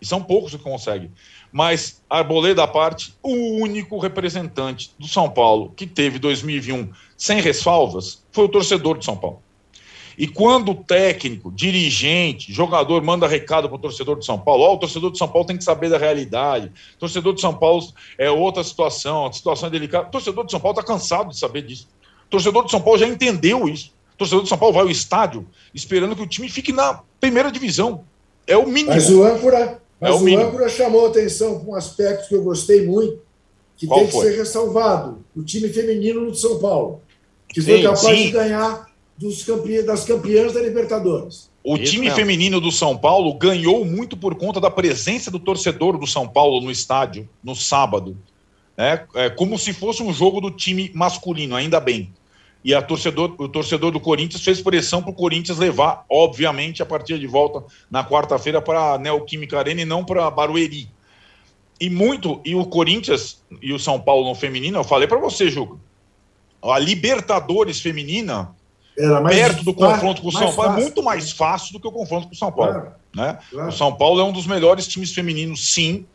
[0.02, 1.12] E são poucos que conseguem.
[1.52, 8.24] Mas, Arboleda à parte, o único representante do São Paulo que teve 2021 sem ressalvas
[8.32, 9.42] foi o torcedor de São Paulo.
[10.18, 14.74] E quando o técnico, dirigente, jogador manda recado para o torcedor de São Paulo, oh,
[14.74, 17.86] o torcedor de São Paulo tem que saber da realidade, o torcedor de São Paulo
[18.18, 20.08] é outra situação, a situação é delicada.
[20.08, 21.88] O torcedor de São Paulo está cansado de saber disso.
[22.26, 25.48] O torcedor de São Paulo já entendeu isso torcedor do São Paulo vai ao estádio
[25.74, 28.04] esperando que o time fique na primeira divisão.
[28.46, 28.90] É o mínimo.
[28.90, 32.44] Mas o âncora, mas é o, o âncora chamou atenção para um aspecto que eu
[32.44, 33.20] gostei muito,
[33.78, 37.02] que Qual tem que ser ressalvado: o time feminino do São Paulo,
[37.48, 38.26] que sim, foi capaz sim.
[38.26, 39.82] de ganhar dos campe...
[39.84, 41.50] das campeãs da Libertadores.
[41.64, 42.18] O Isso time mesmo.
[42.18, 46.60] feminino do São Paulo ganhou muito por conta da presença do torcedor do São Paulo
[46.60, 48.18] no estádio no sábado.
[48.78, 52.12] É, é como se fosse um jogo do time masculino, ainda bem.
[52.64, 56.86] E a torcedor, o torcedor do Corinthians fez pressão para o Corinthians levar, obviamente, a
[56.86, 60.88] partida de volta na quarta-feira para a Neoquímica Arena e não para Barueri.
[61.80, 65.50] E muito, e o Corinthians e o São Paulo no feminino, eu falei para você,
[65.50, 65.78] Juca,
[66.62, 68.56] a Libertadores feminina,
[69.28, 70.80] perto do confronto com o São Paulo, fácil.
[70.80, 72.74] é muito mais fácil do que o confronto com o São Paulo.
[72.74, 73.40] Claro, né?
[73.50, 73.70] Claro.
[73.70, 76.06] O São Paulo é um dos melhores times femininos, sim.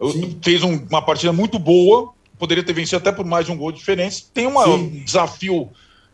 [0.00, 0.38] sim.
[0.40, 3.70] Fez um, uma partida muito boa, poderia ter vencido até por mais de um gol
[3.70, 4.24] de diferença.
[4.34, 5.70] Tem um desafio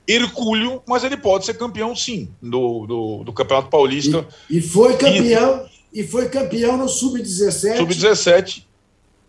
[0.06, 4.26] hercúleo, mas ele pode ser campeão sim do, do, do Campeonato Paulista.
[4.50, 7.76] E, e foi campeão, e, e foi campeão no Sub-17.
[7.78, 8.62] Sub-17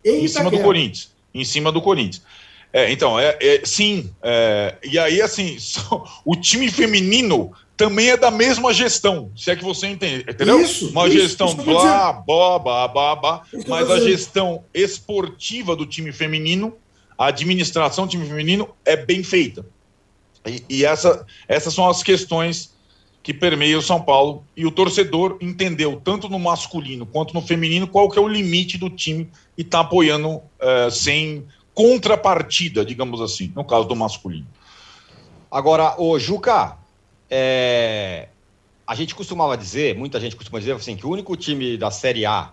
[0.03, 1.11] em, em cima do Corinthians.
[1.33, 2.23] Em cima do Corinthians.
[2.73, 4.11] É, então, é, é sim.
[4.21, 5.57] É, e aí, assim,
[6.25, 10.59] o time feminino também é da mesma gestão, se é que você entende, entendeu?
[10.59, 15.85] Isso, Uma isso, gestão isso blá, blá, blá, blá, blá, mas a gestão esportiva do
[15.85, 16.75] time feminino
[17.17, 19.65] a administração do time feminino é bem feita.
[20.45, 22.75] E, e essa, essas são as questões
[23.23, 24.45] que permeiam o São Paulo.
[24.55, 28.77] E o torcedor entendeu, tanto no masculino quanto no feminino, qual que é o limite
[28.77, 34.47] do time e está apoiando é, sem contrapartida, digamos assim, no caso do masculino.
[35.51, 36.77] Agora, o Juca,
[37.29, 38.29] é,
[38.85, 42.25] a gente costumava dizer, muita gente costuma dizer assim, que o único time da Série
[42.25, 42.51] A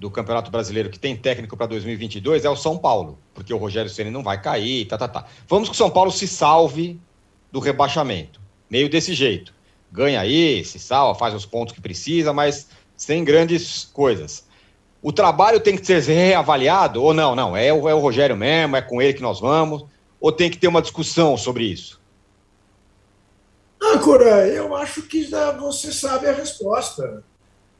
[0.00, 3.90] do Campeonato Brasileiro que tem técnico para 2022 é o São Paulo, porque o Rogério
[3.90, 5.26] Ceni não vai cair, tá, tá, tá.
[5.46, 6.98] Vamos que o São Paulo se salve
[7.52, 8.40] do rebaixamento,
[8.70, 9.52] meio desse jeito.
[9.92, 14.46] Ganha aí, se salva, faz os pontos que precisa, mas sem grandes coisas.
[15.02, 17.36] O trabalho tem que ser reavaliado ou não?
[17.36, 19.84] Não, é o, é o Rogério mesmo, é com ele que nós vamos,
[20.18, 22.00] ou tem que ter uma discussão sobre isso?
[23.82, 25.28] Âncora, eu acho que
[25.58, 27.22] você sabe a resposta.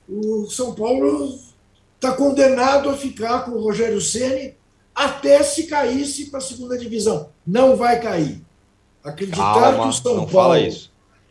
[0.07, 1.39] O São Paulo
[2.01, 4.55] está condenado a ficar com o Rogério Ceni
[4.95, 7.29] até se caísse para a segunda divisão.
[7.47, 8.41] Não vai cair.
[9.05, 10.55] Acreditar Calma, que o São Paulo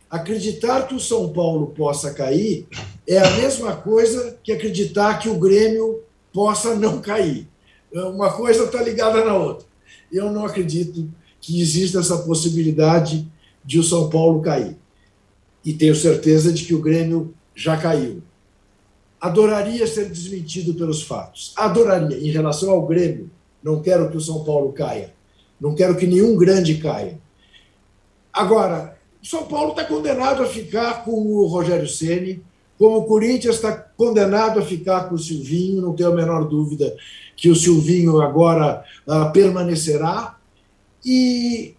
[0.08, 2.66] acreditar que o São Paulo possa cair
[3.06, 6.02] é a mesma coisa que acreditar que o Grêmio
[6.32, 7.48] possa não cair.
[7.92, 9.66] Uma coisa está ligada na outra.
[10.12, 11.08] Eu não acredito
[11.40, 13.30] que exista essa possibilidade
[13.64, 14.76] de o São Paulo cair.
[15.64, 18.22] E tenho certeza de que o Grêmio já caiu.
[19.20, 21.52] Adoraria ser desmentido pelos fatos.
[21.56, 22.16] Adoraria.
[22.18, 23.30] Em relação ao Grêmio,
[23.62, 25.12] não quero que o São Paulo caia.
[25.60, 27.18] Não quero que nenhum grande caia.
[28.32, 32.42] Agora, São Paulo está condenado a ficar com o Rogério Ceni,
[32.78, 36.96] como o Corinthians está condenado a ficar com o Silvinho, não tenho a menor dúvida
[37.36, 40.38] que o Silvinho agora uh, permanecerá.
[41.04, 41.74] E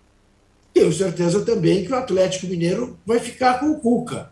[0.72, 4.31] tenho certeza também que o Atlético Mineiro vai ficar com o Cuca,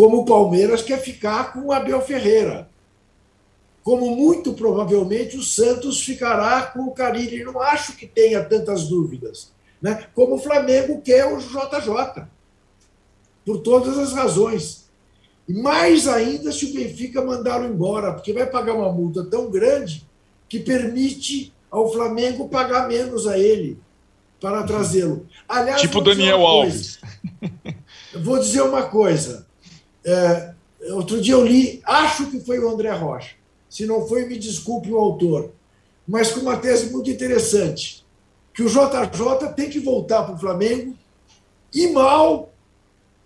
[0.00, 2.70] como o Palmeiras quer ficar com o Abel Ferreira,
[3.82, 7.44] como muito provavelmente o Santos ficará com o Carilli.
[7.44, 9.52] Não acho que tenha tantas dúvidas.
[9.80, 10.06] Né?
[10.14, 12.24] Como o Flamengo quer o JJ,
[13.44, 14.88] por todas as razões.
[15.46, 20.08] E mais ainda se o Benfica mandá-lo embora, porque vai pagar uma multa tão grande
[20.48, 23.78] que permite ao Flamengo pagar menos a ele
[24.40, 25.26] para trazê-lo.
[25.46, 26.98] Aliás, tipo Daniel Alves.
[28.18, 29.49] vou dizer uma coisa.
[30.04, 30.52] É,
[30.92, 33.34] outro dia eu li, acho que foi o André Rocha.
[33.68, 35.52] Se não foi, me desculpe o autor.
[36.06, 38.04] Mas com uma tese muito interessante.
[38.52, 40.96] Que o JJ tem que voltar para o Flamengo
[41.72, 42.50] e mal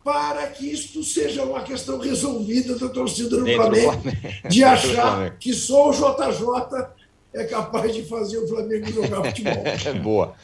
[0.05, 5.55] para que isto seja uma questão resolvida da torcida do Flamengo, Flamengo, de achar que
[5.55, 6.89] só o JJ
[7.33, 9.65] é capaz de fazer o Flamengo jogar futebol.
[9.65, 10.35] É boa.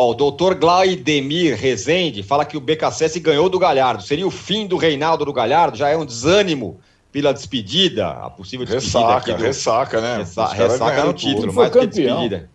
[0.00, 4.00] Ó, o doutor Glaidemir Rezende fala que o BKSS ganhou do Galhardo.
[4.04, 5.76] Seria o fim do Reinaldo do Galhardo?
[5.76, 6.78] Já é um desânimo
[7.10, 9.00] pela despedida, a possível despedida.
[9.00, 9.42] Ressaca, do...
[9.42, 10.18] ressaca, né?
[10.18, 10.46] Ressa...
[10.52, 12.48] Ressaca no título, mais que despedida.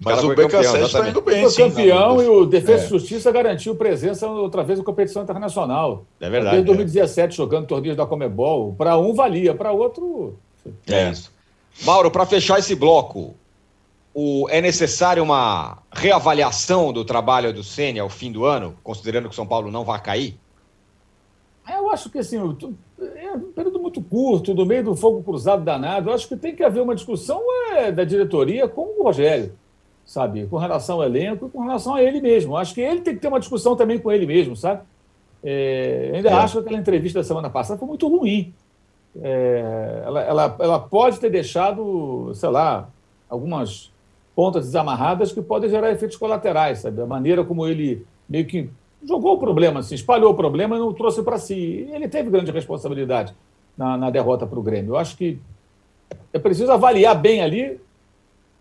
[0.00, 2.86] Mas o BKSS está indo bem, foi sim, campeão e o Defesa é.
[2.86, 6.06] e Justiça garantiu presença outra vez na competição internacional.
[6.18, 6.56] É verdade.
[6.56, 7.36] Desde 2017, é.
[7.36, 8.72] jogando torneios da Comebol.
[8.72, 10.38] Para um valia, para outro.
[10.88, 11.30] É isso.
[11.82, 13.34] Mauro, para fechar esse bloco,
[14.18, 19.34] o, é necessário uma reavaliação do trabalho do Sênia ao fim do ano, considerando que
[19.34, 20.38] o São Paulo não vai cair?
[21.68, 26.08] Eu acho que assim, é um período muito curto, no meio do fogo cruzado danado.
[26.08, 27.42] Eu acho que tem que haver uma discussão
[27.74, 29.52] é, da diretoria com o Rogério,
[30.06, 30.46] sabe?
[30.46, 32.54] Com relação ao elenco e com relação a ele mesmo.
[32.54, 34.80] Eu acho que ele tem que ter uma discussão também com ele mesmo, sabe?
[35.44, 36.32] É, ainda é.
[36.32, 38.54] acho que aquela entrevista da semana passada foi muito ruim.
[39.20, 42.88] É, ela, ela, ela pode ter deixado, sei lá,
[43.28, 43.94] algumas
[44.36, 47.00] pontas desamarradas que podem gerar efeitos colaterais, sabe?
[47.00, 48.68] A maneira como ele meio que
[49.02, 51.88] jogou o problema, assim, espalhou o problema e não trouxe para si.
[51.90, 53.34] Ele teve grande responsabilidade
[53.76, 54.92] na, na derrota para o Grêmio.
[54.92, 55.38] Eu acho que
[56.34, 57.80] é preciso avaliar bem ali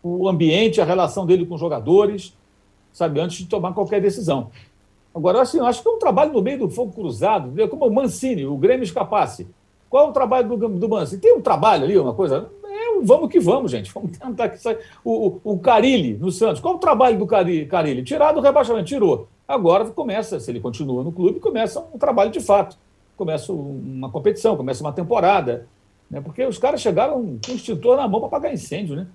[0.01, 2.33] o ambiente, a relação dele com os jogadores,
[2.93, 4.51] sabe, antes de tomar qualquer decisão.
[5.13, 7.93] Agora, assim, eu acho que é um trabalho no meio do fogo cruzado, como o
[7.93, 9.47] Mancini, o Grêmio escapasse.
[9.89, 11.21] Qual é o trabalho do, do Mancini?
[11.21, 12.49] Tem um trabalho ali, uma coisa
[13.03, 13.91] vamos que vamos, gente.
[13.93, 14.79] Vamos tentar que saia.
[15.03, 18.03] O, o, o Carilli, no Santos, qual o trabalho do Carilli?
[18.03, 19.27] Tirar do rebaixamento, tirou.
[19.47, 22.77] Agora começa, se ele continua no clube, começa um trabalho de fato.
[23.15, 25.67] Começa uma competição, começa uma temporada.
[26.09, 26.19] Né?
[26.21, 29.07] Porque os caras chegaram com o extintor na mão para apagar incêndio, né?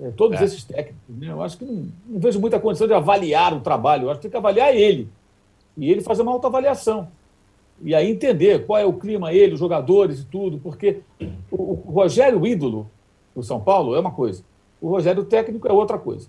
[0.00, 0.44] É, todos é.
[0.44, 1.00] esses técnicos.
[1.08, 1.30] Né?
[1.30, 4.04] Eu acho que não, não, vejo muita condição de avaliar o trabalho.
[4.04, 5.08] Eu acho que tem que avaliar ele.
[5.76, 7.08] E ele fazer uma autoavaliação.
[7.82, 11.00] E aí entender qual é o clima, ele, os jogadores e tudo, porque
[11.50, 12.88] o, o Rogério Ídolo,
[13.34, 14.44] o São Paulo é uma coisa,
[14.80, 16.28] o Rogério técnico é outra coisa.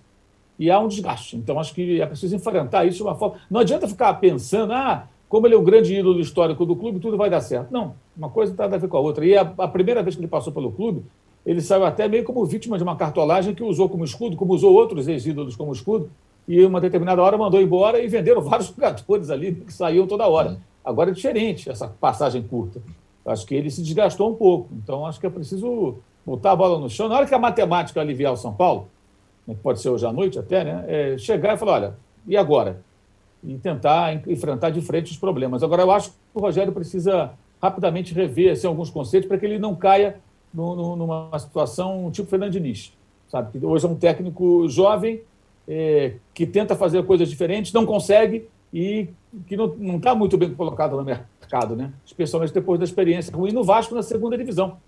[0.58, 1.36] E há um desgaste.
[1.36, 3.36] Então, acho que é preciso enfrentar isso de uma forma.
[3.50, 7.16] Não adianta ficar pensando, ah, como ele é o grande ídolo histórico do clube, tudo
[7.16, 7.70] vai dar certo.
[7.70, 9.26] Não, uma coisa não tem nada a ver com a outra.
[9.26, 11.04] E a, a primeira vez que ele passou pelo clube,
[11.44, 14.72] ele saiu até meio como vítima de uma cartolagem que usou como escudo, como usou
[14.72, 16.10] outros ex-ídolos como escudo,
[16.48, 20.58] e uma determinada hora mandou embora e venderam vários jogadores ali que saíam toda hora.
[20.84, 22.80] Agora é diferente essa passagem curta.
[23.24, 24.68] Acho que ele se desgastou um pouco.
[24.72, 25.96] Então, acho que é preciso
[26.26, 27.08] botar a bola no chão.
[27.08, 28.88] Na hora que a matemática aliviar o São Paulo,
[29.46, 31.94] né, pode ser hoje à noite até, né, é chegar e falar: olha,
[32.26, 32.82] e agora?
[33.44, 35.62] E tentar enfrentar de frente os problemas.
[35.62, 37.30] Agora, eu acho que o Rogério precisa
[37.62, 40.18] rapidamente rever assim, alguns conceitos para que ele não caia
[40.52, 42.92] no, no, numa situação tipo Fernando Diniz.
[43.28, 43.58] Sabe?
[43.58, 45.22] Que hoje é um técnico jovem
[45.68, 49.08] é, que tenta fazer coisas diferentes, não consegue e
[49.46, 51.92] que não está muito bem colocado no mercado, né?
[52.04, 54.78] especialmente depois da experiência ruim no Vasco na segunda divisão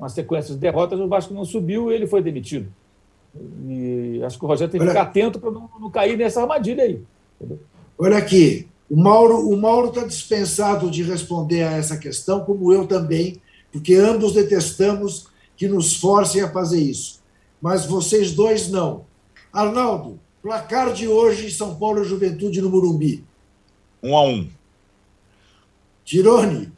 [0.00, 2.72] uma sequência de derrotas, o Vasco não subiu e ele foi demitido.
[3.68, 6.82] E acho que o Rogério tem que ficar atento para não, não, cair nessa armadilha
[6.82, 7.02] aí.
[7.36, 7.60] Entendeu?
[7.98, 12.86] Olha aqui, o Mauro o Mauro está dispensado de responder a essa questão, como eu
[12.86, 13.40] também,
[13.70, 17.20] porque ambos detestamos que nos forcem a fazer isso.
[17.60, 19.04] Mas vocês dois não.
[19.52, 23.22] Arnaldo, placar de hoje São Paulo e Juventude no Morumbi.
[24.02, 24.48] Um a um.
[26.06, 26.72] Tirone.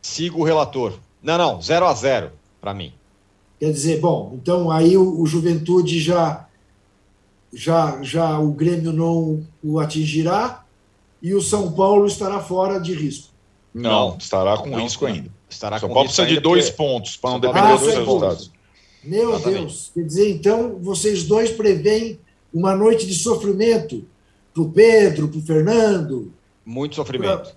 [0.00, 0.94] Sigo o relator.
[1.22, 2.92] Não, não, 0 a 0 para mim.
[3.58, 6.46] Quer dizer, bom, então aí o, o Juventude já
[7.52, 10.64] já, já o Grêmio não o atingirá
[11.20, 13.28] e o São Paulo estará fora de risco.
[13.74, 15.12] Não, estará com Não, risco não.
[15.12, 15.30] ainda.
[15.48, 18.50] Estará São com Paulo precisa de dois porque- pontos para não depender Ah, dos resultados.
[19.02, 19.60] Meu Exatamente.
[19.62, 22.18] Deus, quer dizer, então vocês dois preveem
[22.52, 24.04] uma noite de sofrimento
[24.54, 26.32] para o Pedro, para o Fernando,
[26.64, 27.54] Muito sofrimento.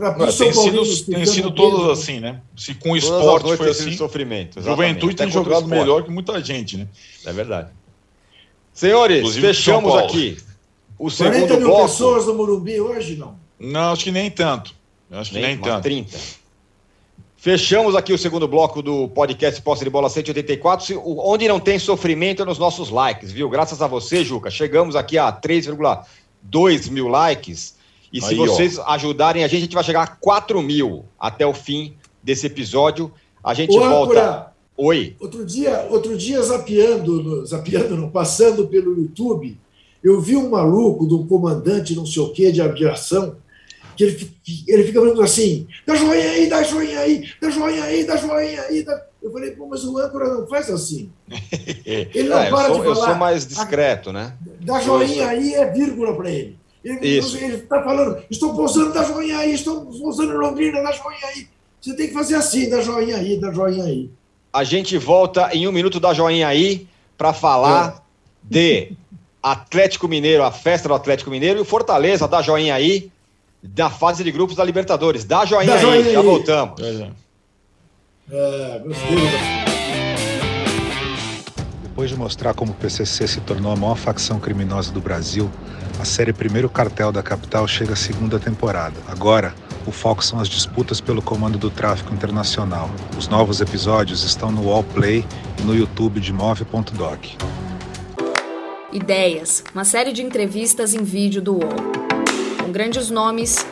[0.00, 2.40] Não, São tem sido, tem sido todos assim, né?
[2.56, 4.60] Se com o Todas esporte foi assim, sofrimento.
[4.62, 5.68] Juventude tem jogado esporte.
[5.78, 6.88] melhor que muita gente, né?
[7.26, 7.68] É verdade.
[8.72, 10.38] Senhores, Inclusive fechamos aqui
[10.98, 11.82] o 40 segundo mil bloco.
[11.88, 13.34] pessoas no Morumbi hoje, não.
[13.58, 14.74] Não, acho que nem tanto.
[15.10, 15.82] Acho que nem, tanto.
[15.82, 16.16] 30.
[17.36, 21.58] Fechamos aqui o segundo bloco do podcast Posse de Bola 184, se- o- onde não
[21.58, 23.48] tem sofrimento é nos nossos likes, viu?
[23.48, 27.74] Graças a você, Juca, chegamos aqui a 3,2 mil likes.
[28.12, 28.46] E se Aí, ó.
[28.46, 32.46] vocês ajudarem a gente, a gente vai chegar a 4 mil até o fim desse
[32.46, 33.12] episódio.
[33.42, 34.12] A gente Ô, volta.
[34.12, 35.16] âncora, Oi.
[35.20, 39.58] outro dia, outro dia zapeando, zapeando não, passando pelo YouTube,
[40.02, 43.36] eu vi um maluco de um comandante não sei o quê de aviação,
[43.96, 44.30] que ele,
[44.66, 48.62] ele fica falando assim, dá joinha aí, dá joinha aí, dá joinha aí, dá joinha
[48.62, 48.82] aí.
[48.82, 49.06] Dá...
[49.22, 51.12] Eu falei, pô, mas o âncora não faz assim.
[51.84, 53.06] Ele não É, eu, para sou, de eu falar.
[53.08, 54.34] sou mais discreto, né?
[54.62, 56.58] Dá joinha aí é vírgula para ele.
[56.82, 61.46] Ele está falando, estou pousando, dá joinha aí, estou pousando em Londrina, dá joinha aí.
[61.80, 64.10] Você tem que fazer assim, dá joinha aí, dá joinha aí.
[64.52, 68.02] A gente volta em um minuto da joinha aí para falar
[68.42, 68.92] de
[69.42, 73.10] Atlético Mineiro, a festa do Atlético Mineiro e o Fortaleza da joinha aí
[73.62, 75.24] da fase de grupos da Libertadores.
[75.24, 76.80] Dá joinha Dá aí, joinha já voltamos.
[78.30, 79.16] É, gostei.
[81.82, 85.50] Depois de mostrar como o PCC se tornou a maior facção criminosa do Brasil,
[86.00, 88.96] a série Primeiro Cartel da Capital chega à segunda temporada.
[89.06, 89.54] Agora,
[89.86, 92.88] o foco são as disputas pelo comando do tráfico internacional.
[93.18, 95.26] Os novos episódios estão no Wallplay
[95.58, 97.26] e no YouTube de Move.doc.
[98.90, 101.92] Ideias, uma série de entrevistas em vídeo do UOL.
[102.62, 103.66] Com grandes nomes,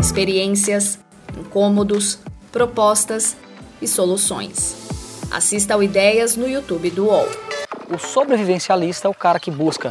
[0.00, 0.98] experiências,
[1.38, 2.18] incômodos,
[2.50, 3.36] propostas
[3.82, 4.74] e soluções.
[5.30, 7.28] Assista ao Ideias no YouTube do UOL.
[7.94, 9.90] O sobrevivencialista é o cara que busca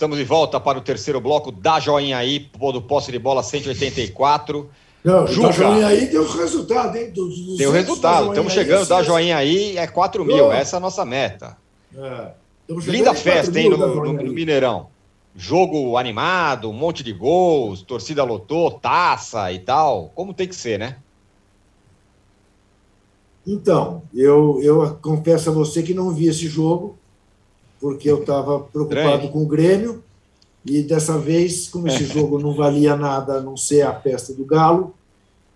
[0.00, 1.52] Estamos de volta para o terceiro bloco.
[1.52, 4.70] Dá joinha aí, do posse de bola 184.
[5.04, 5.48] Não, Juca.
[5.48, 7.10] dá joinha aí o resultado, hein?
[7.10, 8.28] Dos, dos Tem o 200 resultado.
[8.28, 10.50] Estamos aí, chegando, dá joinha aí, é 4 mil.
[10.50, 11.54] Essa é a nossa meta.
[11.94, 12.30] É,
[12.66, 14.32] Linda festa, 4 hein, no, no- no.
[14.32, 14.86] Mineirão.
[15.36, 20.10] Jogo animado, um monte de gols, torcida lotou, taça e tal.
[20.14, 20.96] Como tem que ser, né?
[23.46, 26.96] Então, eu, eu confesso a você que não vi esse jogo,
[27.80, 30.02] porque eu estava preocupado com o Grêmio,
[30.64, 34.44] e dessa vez, como esse jogo não valia nada a não ser a festa do
[34.44, 34.94] Galo,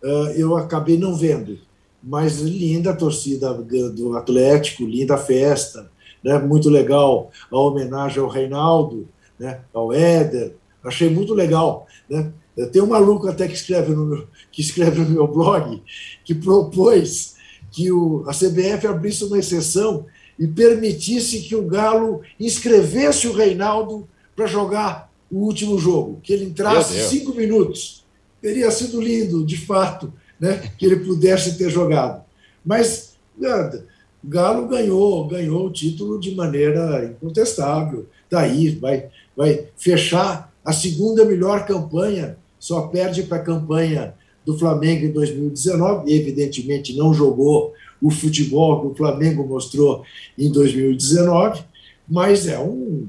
[0.02, 1.58] eh, eu acabei não vendo.
[2.02, 5.90] Mas linda a torcida do Atlético, linda a festa,
[6.22, 6.38] né?
[6.38, 9.06] muito legal a homenagem ao Reinaldo,
[9.38, 9.60] né?
[9.74, 11.86] ao Éder, achei muito legal.
[12.08, 12.32] Né?
[12.72, 15.82] Tem um maluco até que escreve no meu, que escreve no meu blog
[16.24, 17.34] que propôs
[17.70, 20.06] que o, a CBF abrisse uma exceção
[20.38, 26.44] e permitisse que o Galo inscrevesse o Reinaldo para jogar o último jogo, que ele
[26.44, 28.04] entrasse cinco minutos.
[28.40, 32.22] Teria sido lindo, de fato, né, que ele pudesse ter jogado.
[32.64, 33.86] Mas nada,
[34.22, 38.06] o Galo ganhou, ganhou o título de maneira incontestável.
[38.30, 44.14] Daí vai, vai fechar a segunda melhor campanha, só perde para a campanha
[44.44, 47.72] do Flamengo em 2019, e evidentemente não jogou
[48.04, 50.04] o futebol que o Flamengo mostrou
[50.38, 51.64] em 2019,
[52.06, 53.08] mas é um,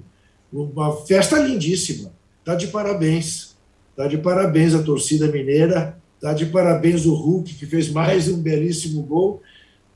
[0.53, 2.13] uma festa lindíssima.
[2.39, 3.57] Está de parabéns.
[3.91, 8.41] Está de parabéns a torcida mineira, está de parabéns o Hulk, que fez mais um
[8.41, 9.41] belíssimo gol.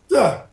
[0.09, 0.49] Tá.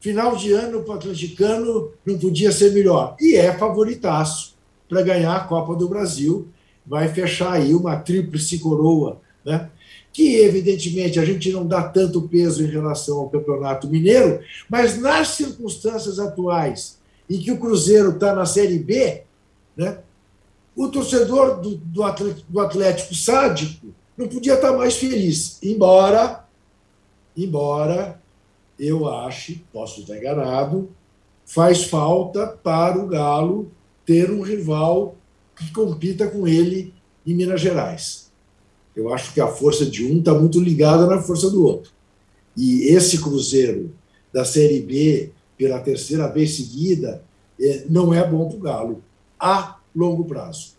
[0.00, 3.16] Final de ano para o atleticano não podia ser melhor.
[3.20, 4.56] E é favoritaço
[4.88, 6.48] para ganhar a Copa do Brasil.
[6.86, 9.68] Vai fechar aí uma tríplice coroa, né?
[10.12, 15.28] Que evidentemente a gente não dá tanto peso em relação ao Campeonato Mineiro, mas nas
[15.28, 16.98] circunstâncias atuais
[17.28, 19.22] em que o Cruzeiro está na Série B,
[19.76, 19.98] né,
[20.74, 26.44] o torcedor do, do, Atlético, do Atlético sádico não podia estar mais feliz, embora,
[27.36, 28.20] embora
[28.78, 30.90] eu ache, posso estar enganado,
[31.44, 33.70] faz falta para o Galo
[34.04, 35.16] ter um rival
[35.54, 36.92] que compita com ele
[37.26, 38.29] em Minas Gerais.
[38.94, 41.92] Eu acho que a força de um está muito ligada na força do outro.
[42.56, 43.92] E esse Cruzeiro
[44.32, 47.22] da Série B, pela terceira vez seguida,
[47.60, 49.02] é, não é bom para o Galo
[49.38, 50.74] a longo prazo.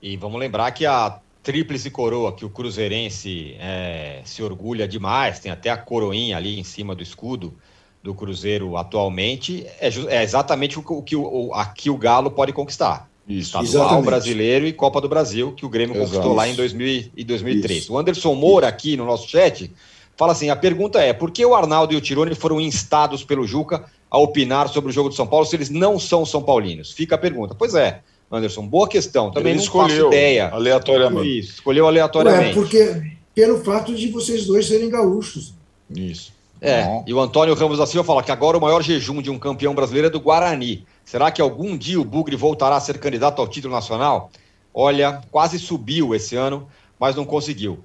[0.00, 5.50] E vamos lembrar que a tríplice coroa que o Cruzeirense é, se orgulha demais, tem
[5.50, 7.54] até a coroinha ali em cima do escudo
[8.02, 13.08] do Cruzeiro atualmente, é, é exatamente o, o que o, aqui o Galo pode conquistar.
[13.28, 13.60] Isso.
[13.60, 16.10] Estadual, brasileiro e Copa do Brasil, que o Grêmio Exato.
[16.10, 17.82] conquistou lá em 2000 e 2003.
[17.82, 17.92] Isso.
[17.92, 19.70] O Anderson Moura, aqui no nosso chat,
[20.16, 23.46] fala assim: a pergunta é: por que o Arnaldo e o Tirone foram instados pelo
[23.46, 26.92] Juca a opinar sobre o jogo de São Paulo se eles não são São Paulinos?
[26.92, 27.54] Fica a pergunta.
[27.54, 28.00] Pois é,
[28.30, 29.30] Anderson, boa questão.
[29.30, 30.48] Também Ele não escolheu faço ideia.
[30.50, 31.38] Aleatoriamente.
[31.38, 32.50] Isso, escolheu aleatoriamente.
[32.50, 33.02] É, porque
[33.34, 35.52] pelo fato de vocês dois serem gaúchos.
[35.94, 36.32] Isso.
[36.60, 39.38] É, e o Antônio Ramos da Silva fala que agora o maior jejum de um
[39.38, 40.86] campeão brasileiro é do Guarani.
[41.06, 44.28] Será que algum dia o Bugre voltará a ser candidato ao título nacional?
[44.74, 47.78] Olha, quase subiu esse ano, mas não conseguiu.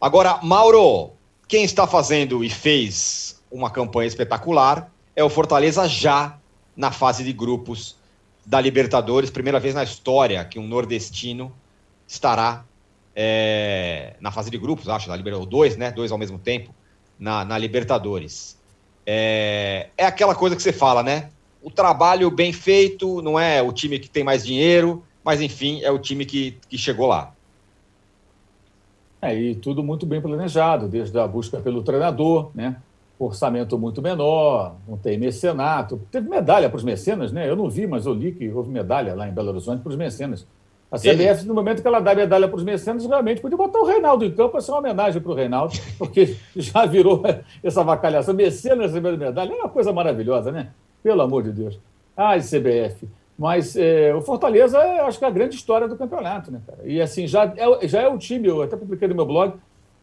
[0.00, 1.10] Agora, Mauro,
[1.46, 6.38] quem está fazendo e fez uma campanha espetacular é o Fortaleza já
[6.74, 7.94] na fase de grupos
[8.46, 9.28] da Libertadores.
[9.28, 11.52] Primeira vez na história que um nordestino
[12.08, 12.64] estará
[13.14, 15.90] é, na fase de grupos, acho, da Libertadores, dois, né?
[15.90, 16.74] Dois ao mesmo tempo
[17.18, 18.58] na, na Libertadores.
[19.04, 21.28] É, é aquela coisa que você fala, né?
[21.62, 25.90] O trabalho bem feito, não é o time que tem mais dinheiro, mas enfim, é
[25.90, 27.32] o time que, que chegou lá.
[29.20, 32.76] É, e tudo muito bem planejado, desde a busca pelo treinador, né?
[33.16, 36.00] Orçamento muito menor, não tem mecenato.
[36.10, 37.48] Teve medalha para os mecenas, né?
[37.48, 39.96] Eu não vi, mas eu li que houve medalha lá em Belo Horizonte para os
[39.96, 40.44] mecenas.
[40.90, 43.86] A CBF, no momento que ela dá medalha para os mecenas, realmente podia botar o
[43.86, 47.22] Reinaldo em campo para ser uma homenagem para o Reinaldo, porque já virou
[47.62, 48.34] essa vacalhação.
[48.34, 50.70] Mecenas recebendo medalha é uma coisa maravilhosa, né?
[51.02, 51.78] Pelo amor de Deus.
[52.16, 53.08] Ai, CBF.
[53.38, 56.80] Mas é, o Fortaleza, acho que é a grande história do campeonato, né, cara?
[56.84, 59.54] E assim, já é, já é o time, eu até publiquei no meu blog,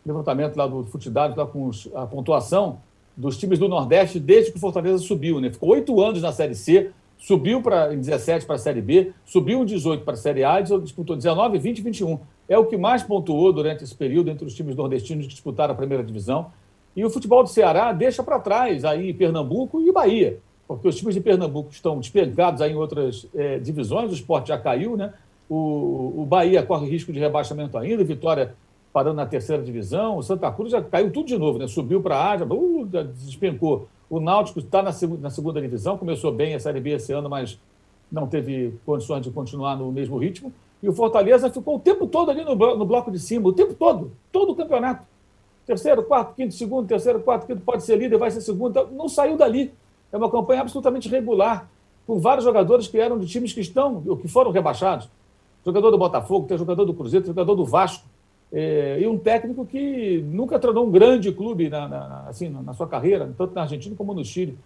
[0.06, 2.80] levantamento lá do Futidados, lá com os, a pontuação
[3.16, 5.52] dos times do Nordeste desde que o Fortaleza subiu, né?
[5.52, 9.62] Ficou oito anos na Série C, subiu para em 17 para a Série B, subiu
[9.62, 12.20] em 18 para a Série A disputou 19, 20 e 21.
[12.47, 15.78] É o que mais pontuou durante esse período entre os times nordestinos que disputaram a
[15.78, 16.47] primeira divisão.
[16.95, 20.39] E o futebol do Ceará deixa para trás aí Pernambuco e Bahia,
[20.70, 24.57] porque os times de Pernambuco estão despegados aí em outras é, divisões, o esporte já
[24.57, 25.11] caiu, né?
[25.49, 28.53] O, o Bahia corre risco de rebaixamento ainda, Vitória
[28.93, 31.67] parando na terceira divisão, o Santa Cruz já caiu tudo de novo, né?
[31.67, 33.88] Subiu para a Ásia, uh, despencou.
[34.07, 37.59] O Náutico está na, na segunda divisão, começou bem a Série B esse ano, mas
[38.11, 40.53] não teve condições de continuar no mesmo ritmo.
[40.84, 43.74] E o Fortaleza ficou o tempo todo ali no, no bloco de cima, o tempo
[43.74, 45.03] todo, todo o campeonato.
[45.65, 48.72] Terceiro, quarto, quinto, segundo, terceiro, quarto, quinto, pode ser líder, vai ser segundo.
[48.72, 49.72] Então, não saiu dali.
[50.12, 51.70] É uma campanha absolutamente regular,
[52.05, 55.10] com vários jogadores que eram de times que estão, ou que foram rebaixados.
[55.66, 58.07] Jogador do Botafogo, tem jogador do Cruzeiro, tem jogador do Vasco.
[58.51, 62.88] É, e um técnico que nunca treinou um grande clube na, na, assim, na sua
[62.88, 64.57] carreira, tanto na Argentina como no Chile.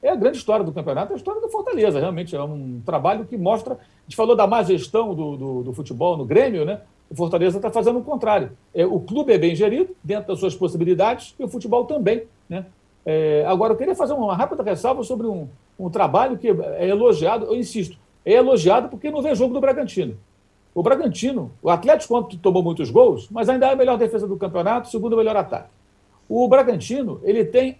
[0.00, 2.34] É a grande história do campeonato, é a história do Fortaleza, realmente.
[2.34, 3.74] É um trabalho que mostra.
[3.74, 6.80] A gente falou da má gestão do, do, do futebol no Grêmio, né?
[7.08, 8.52] O Fortaleza está fazendo o contrário.
[8.74, 12.24] É, o clube é bem gerido, dentro das suas possibilidades, e o futebol também.
[12.48, 12.64] Né?
[13.04, 15.48] É, agora, eu queria fazer uma rápida ressalva sobre um,
[15.78, 20.16] um trabalho que é elogiado, eu insisto, é elogiado porque não vê jogo do Bragantino.
[20.74, 24.36] O Bragantino, o Atlético ontem tomou muitos gols, mas ainda é a melhor defesa do
[24.36, 25.68] campeonato, segundo melhor ataque.
[26.28, 27.76] O Bragantino, ele tem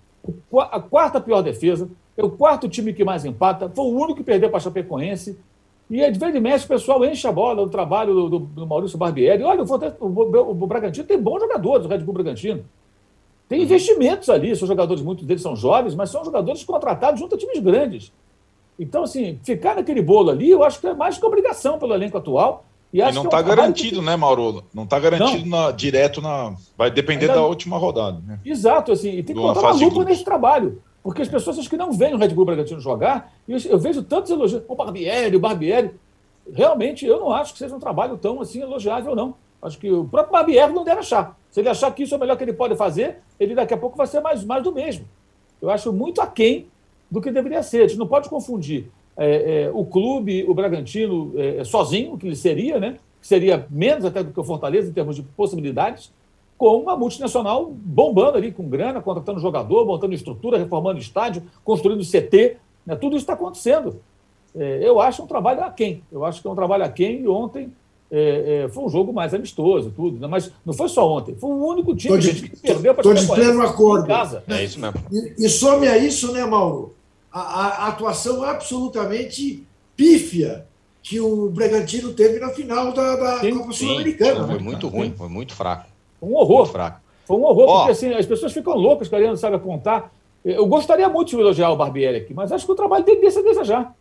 [0.70, 4.24] a quarta pior defesa, é o quarto time que mais empata, foi o único que
[4.24, 5.38] perdeu para a Chapecoense.
[5.90, 8.66] E de vez em mexe, o pessoal enche a bola, o trabalho do, do, do
[8.66, 9.42] Maurício Barbieri.
[9.42, 12.64] Olha, o, o, o, Bragantino tem bons jogadores, o Red Bull Bragantino.
[13.52, 13.66] Tem uhum.
[13.66, 17.58] investimentos ali, são jogadores, muitos deles são jovens, mas são jogadores contratados junto a times
[17.58, 18.10] grandes.
[18.78, 22.16] Então, assim, ficar naquele bolo ali, eu acho que é mais que obrigação pelo elenco
[22.16, 22.64] atual.
[22.90, 24.06] E, e não está é um garantido, que...
[24.06, 24.64] né, Mauro?
[24.72, 26.54] Não está garantido na, direto na.
[26.78, 27.40] Vai depender Ainda...
[27.40, 28.22] da última rodada.
[28.26, 28.40] Né?
[28.42, 30.80] Exato, assim, e tem que botar uma lupa nesse trabalho.
[31.02, 33.78] Porque as pessoas acham que não veem o Red Bull Bragantino jogar, e eu, eu
[33.78, 34.62] vejo tantos elogios.
[34.66, 35.90] O Barbieri, o Barbieri.
[36.50, 39.34] Realmente, eu não acho que seja um trabalho tão assim elogiável, não.
[39.60, 41.36] Acho que o próprio Barbieri não deve achar.
[41.52, 43.76] Se ele achar que isso é o melhor que ele pode fazer, ele daqui a
[43.76, 45.04] pouco vai ser mais, mais do mesmo.
[45.60, 46.66] Eu acho muito aquém
[47.10, 47.82] do que deveria ser.
[47.82, 52.26] A gente não pode confundir é, é, o clube, o Bragantino, é, é, sozinho, que
[52.26, 52.96] ele seria, né?
[53.20, 56.10] que seria menos até do que o Fortaleza em termos de possibilidades,
[56.56, 62.56] com uma multinacional bombando ali com grana, contratando jogador, montando estrutura, reformando estádio, construindo CT.
[62.86, 62.96] Né?
[62.96, 64.00] Tudo isso está acontecendo.
[64.56, 66.02] É, eu acho um trabalho aquém.
[66.10, 67.70] Eu acho que é um trabalho aquém e ontem
[68.12, 70.26] é, é, foi um jogo mais amistoso, tudo, né?
[70.28, 73.42] mas não foi só ontem, foi o único time de, que perdeu para Estou de
[73.42, 74.04] pleno acordo.
[74.04, 74.44] Em casa.
[74.46, 75.00] É isso mesmo.
[75.10, 76.94] E, e some a isso, né, Mauro?
[77.32, 80.66] a, a atuação absolutamente pífia
[81.02, 84.46] que o Bragantino teve na final da, da Copa Sul-Americana.
[84.46, 84.62] Foi né?
[84.62, 85.86] muito ruim, foi muito fraco.
[86.20, 86.58] Foi um horror.
[86.58, 87.00] Muito fraco.
[87.24, 87.76] Foi um horror, Ó.
[87.78, 90.12] porque assim, as pessoas ficam loucas querendo, sabe, apontar.
[90.44, 93.40] Eu gostaria muito de elogiar o Barbieri aqui, mas acho que o trabalho dele deixa
[93.40, 93.94] a desejar.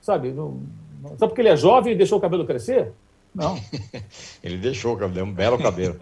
[0.00, 0.30] Sabe?
[0.30, 0.60] Não,
[1.02, 2.92] não- só porque ele é jovem e deixou o cabelo crescer?
[3.38, 3.56] Não.
[4.42, 5.96] Ele deixou, cabelo, um belo cabelo.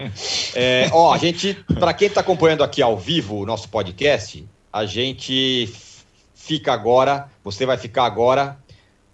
[0.54, 4.86] É, ó, a gente, para quem está acompanhando aqui ao vivo o nosso podcast, a
[4.86, 5.70] gente
[6.34, 8.58] fica agora, você vai ficar agora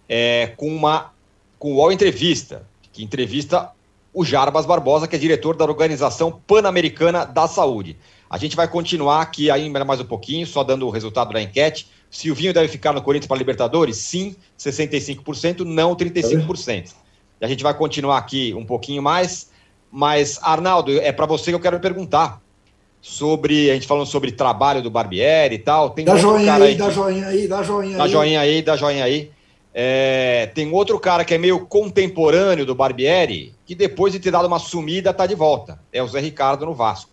[0.07, 1.11] é, com uma
[1.59, 3.71] com o Entrevista, que entrevista
[4.13, 7.97] o Jarbas Barbosa, que é diretor da Organização Pan-Americana da Saúde.
[8.29, 11.87] A gente vai continuar aqui ainda mais um pouquinho, só dando o resultado da enquete.
[12.09, 13.97] Silvinho deve ficar no Corinthians para Libertadores?
[13.97, 17.02] Sim, 65%, não 35%.
[17.43, 19.49] A gente vai continuar aqui um pouquinho mais,
[19.91, 22.41] mas Arnaldo, é para você que eu quero perguntar
[23.01, 26.71] sobre, a gente falando sobre trabalho do Barbieri e tal, tem Dá joinha cara aí,
[26.73, 28.09] que- dá joinha aí, dá joinha Dá aí.
[28.11, 29.31] joinha aí, dá joinha aí.
[29.75, 34.47] É, tem outro cara que é meio contemporâneo do Barbieri, que depois de ter dado
[34.47, 35.79] uma sumida, tá de volta.
[35.91, 37.11] É o Zé Ricardo no Vasco.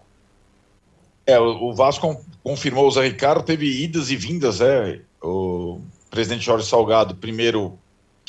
[1.26, 5.00] É, o Vasco con- confirmou o Zé Ricardo, teve idas e vindas, é.
[5.22, 7.78] O presidente Jorge Salgado primeiro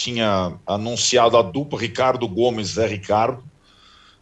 [0.03, 3.43] tinha anunciado a dupla Ricardo Gomes Zé Ricardo.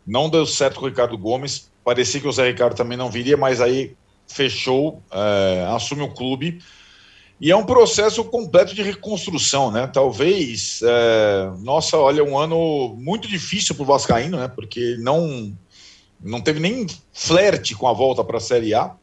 [0.05, 1.71] Não deu certo com o Ricardo Gomes.
[1.83, 3.95] Parecia que o Zé Ricardo também não viria, mas aí
[4.27, 6.59] fechou, é, assume o clube.
[7.41, 9.87] E é um processo completo de reconstrução, né?
[9.87, 14.47] Talvez, é, nossa, olha, um ano muito difícil para o Vascaíno, né?
[14.47, 15.57] Porque não
[16.21, 18.93] não teve nem flerte com a volta para a Série A.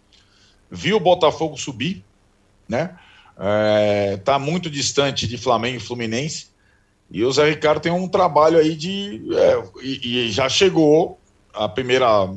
[0.70, 2.04] Viu o Botafogo subir,
[2.68, 2.94] né?
[3.38, 6.48] É, tá muito distante de Flamengo e Fluminense.
[7.10, 9.22] E o Zé Ricardo tem um trabalho aí de.
[9.34, 11.18] é, e, e já chegou.
[11.54, 12.28] A primeira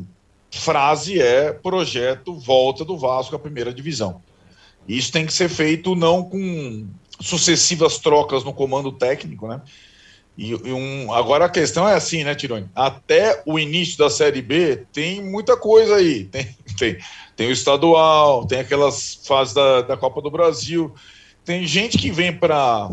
[0.52, 4.22] frase é projeto volta do Vasco à primeira divisão.
[4.88, 6.88] Isso tem que ser feito não com
[7.20, 9.62] sucessivas trocas no comando técnico, né?
[10.38, 12.70] E, e um, agora a questão é assim, né, Tironi?
[12.74, 16.24] Até o início da Série B tem muita coisa aí.
[16.32, 16.48] Tem,
[16.78, 16.98] tem,
[17.36, 20.94] tem o estadual, tem aquelas fases da, da Copa do Brasil.
[21.44, 22.90] Tem gente que vem para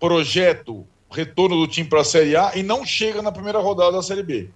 [0.00, 4.02] projeto retorno do time para a Série A e não chega na primeira rodada da
[4.02, 4.48] Série B.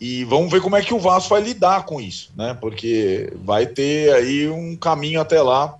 [0.00, 2.56] E vamos ver como é que o Vasco vai lidar com isso, né?
[2.60, 5.74] Porque vai ter aí um caminho até lá.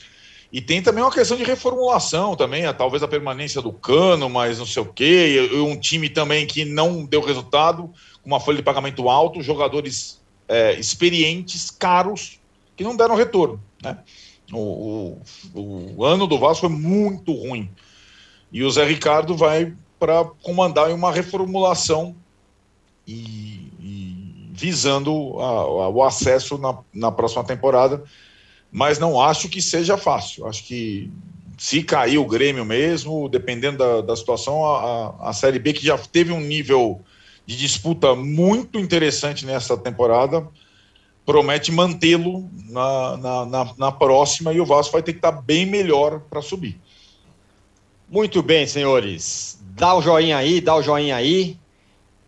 [0.52, 4.58] E tem também uma questão de reformulação também, a- talvez a permanência do Cano, mas
[4.58, 5.48] não sei o quê.
[5.54, 7.92] Um time também que não deu resultado,
[8.22, 12.40] com uma folha de pagamento alto, jogadores é, experientes, caros,
[12.74, 13.98] que não deram retorno, né?
[14.50, 15.18] O,
[15.54, 17.70] o- o ano do Vasco foi muito ruim.
[18.50, 22.14] E o Zé Ricardo vai para comandar uma reformulação
[23.06, 28.02] e, e visando a- a- o acesso na, na próxima temporada.
[28.70, 30.46] Mas não acho que seja fácil.
[30.46, 31.10] Acho que
[31.56, 34.78] se cair o Grêmio mesmo, dependendo da, da situação, a,
[35.24, 37.00] a- a Série B, que já teve um nível
[37.46, 40.46] de disputa muito interessante nessa temporada,
[41.24, 45.66] promete mantê-lo na, na, na- na próxima e o Vasco vai ter que estar bem
[45.66, 46.78] melhor para subir.
[48.08, 49.57] Muito bem, senhores.
[49.78, 51.56] Dá o joinha aí, dá o joinha aí.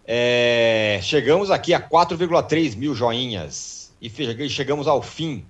[0.07, 4.09] É, chegamos aqui a 4,3 mil joinhas e
[4.49, 5.45] chegamos ao fim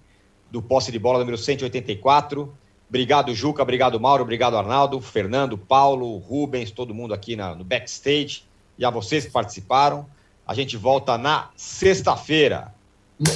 [0.50, 2.52] do posse de bola número 184.
[2.88, 8.42] Obrigado, Juca, obrigado, Mauro, obrigado, Arnaldo, Fernando, Paulo, Rubens, todo mundo aqui na- no backstage
[8.78, 10.06] e a vocês que participaram.
[10.46, 12.74] A gente volta na sexta-feira.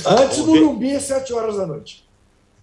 [0.07, 2.03] Antes do ver- Lumbi, às 7 horas da noite.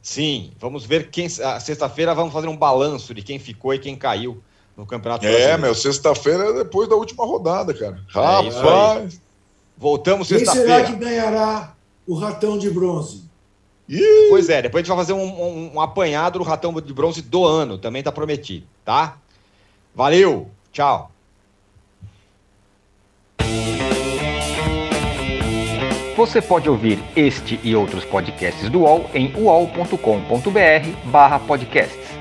[0.02, 1.30] Sim, vamos ver quem.
[1.30, 4.42] Sexta-feira vamos fazer um balanço de quem ficou e quem caiu
[4.78, 5.62] no Campeonato É, Brasileiro.
[5.62, 8.00] meu, sexta-feira é depois da última rodada, cara.
[8.10, 8.12] É.
[8.14, 9.22] Rapaz.
[9.78, 10.86] Voltamos Quem será sexta-feira.
[10.86, 11.74] que ganhará
[12.08, 13.30] o ratão de bronze?
[14.30, 17.22] Pois é, depois a gente vai fazer um, um- um apanhado do ratão de bronze
[17.22, 19.18] do ano, também tá prometido, tá?
[19.94, 21.12] Valeu, tchau.
[26.16, 32.21] Você pode ouvir este e outros podcasts do UOL em uol.com.br barra podcasts.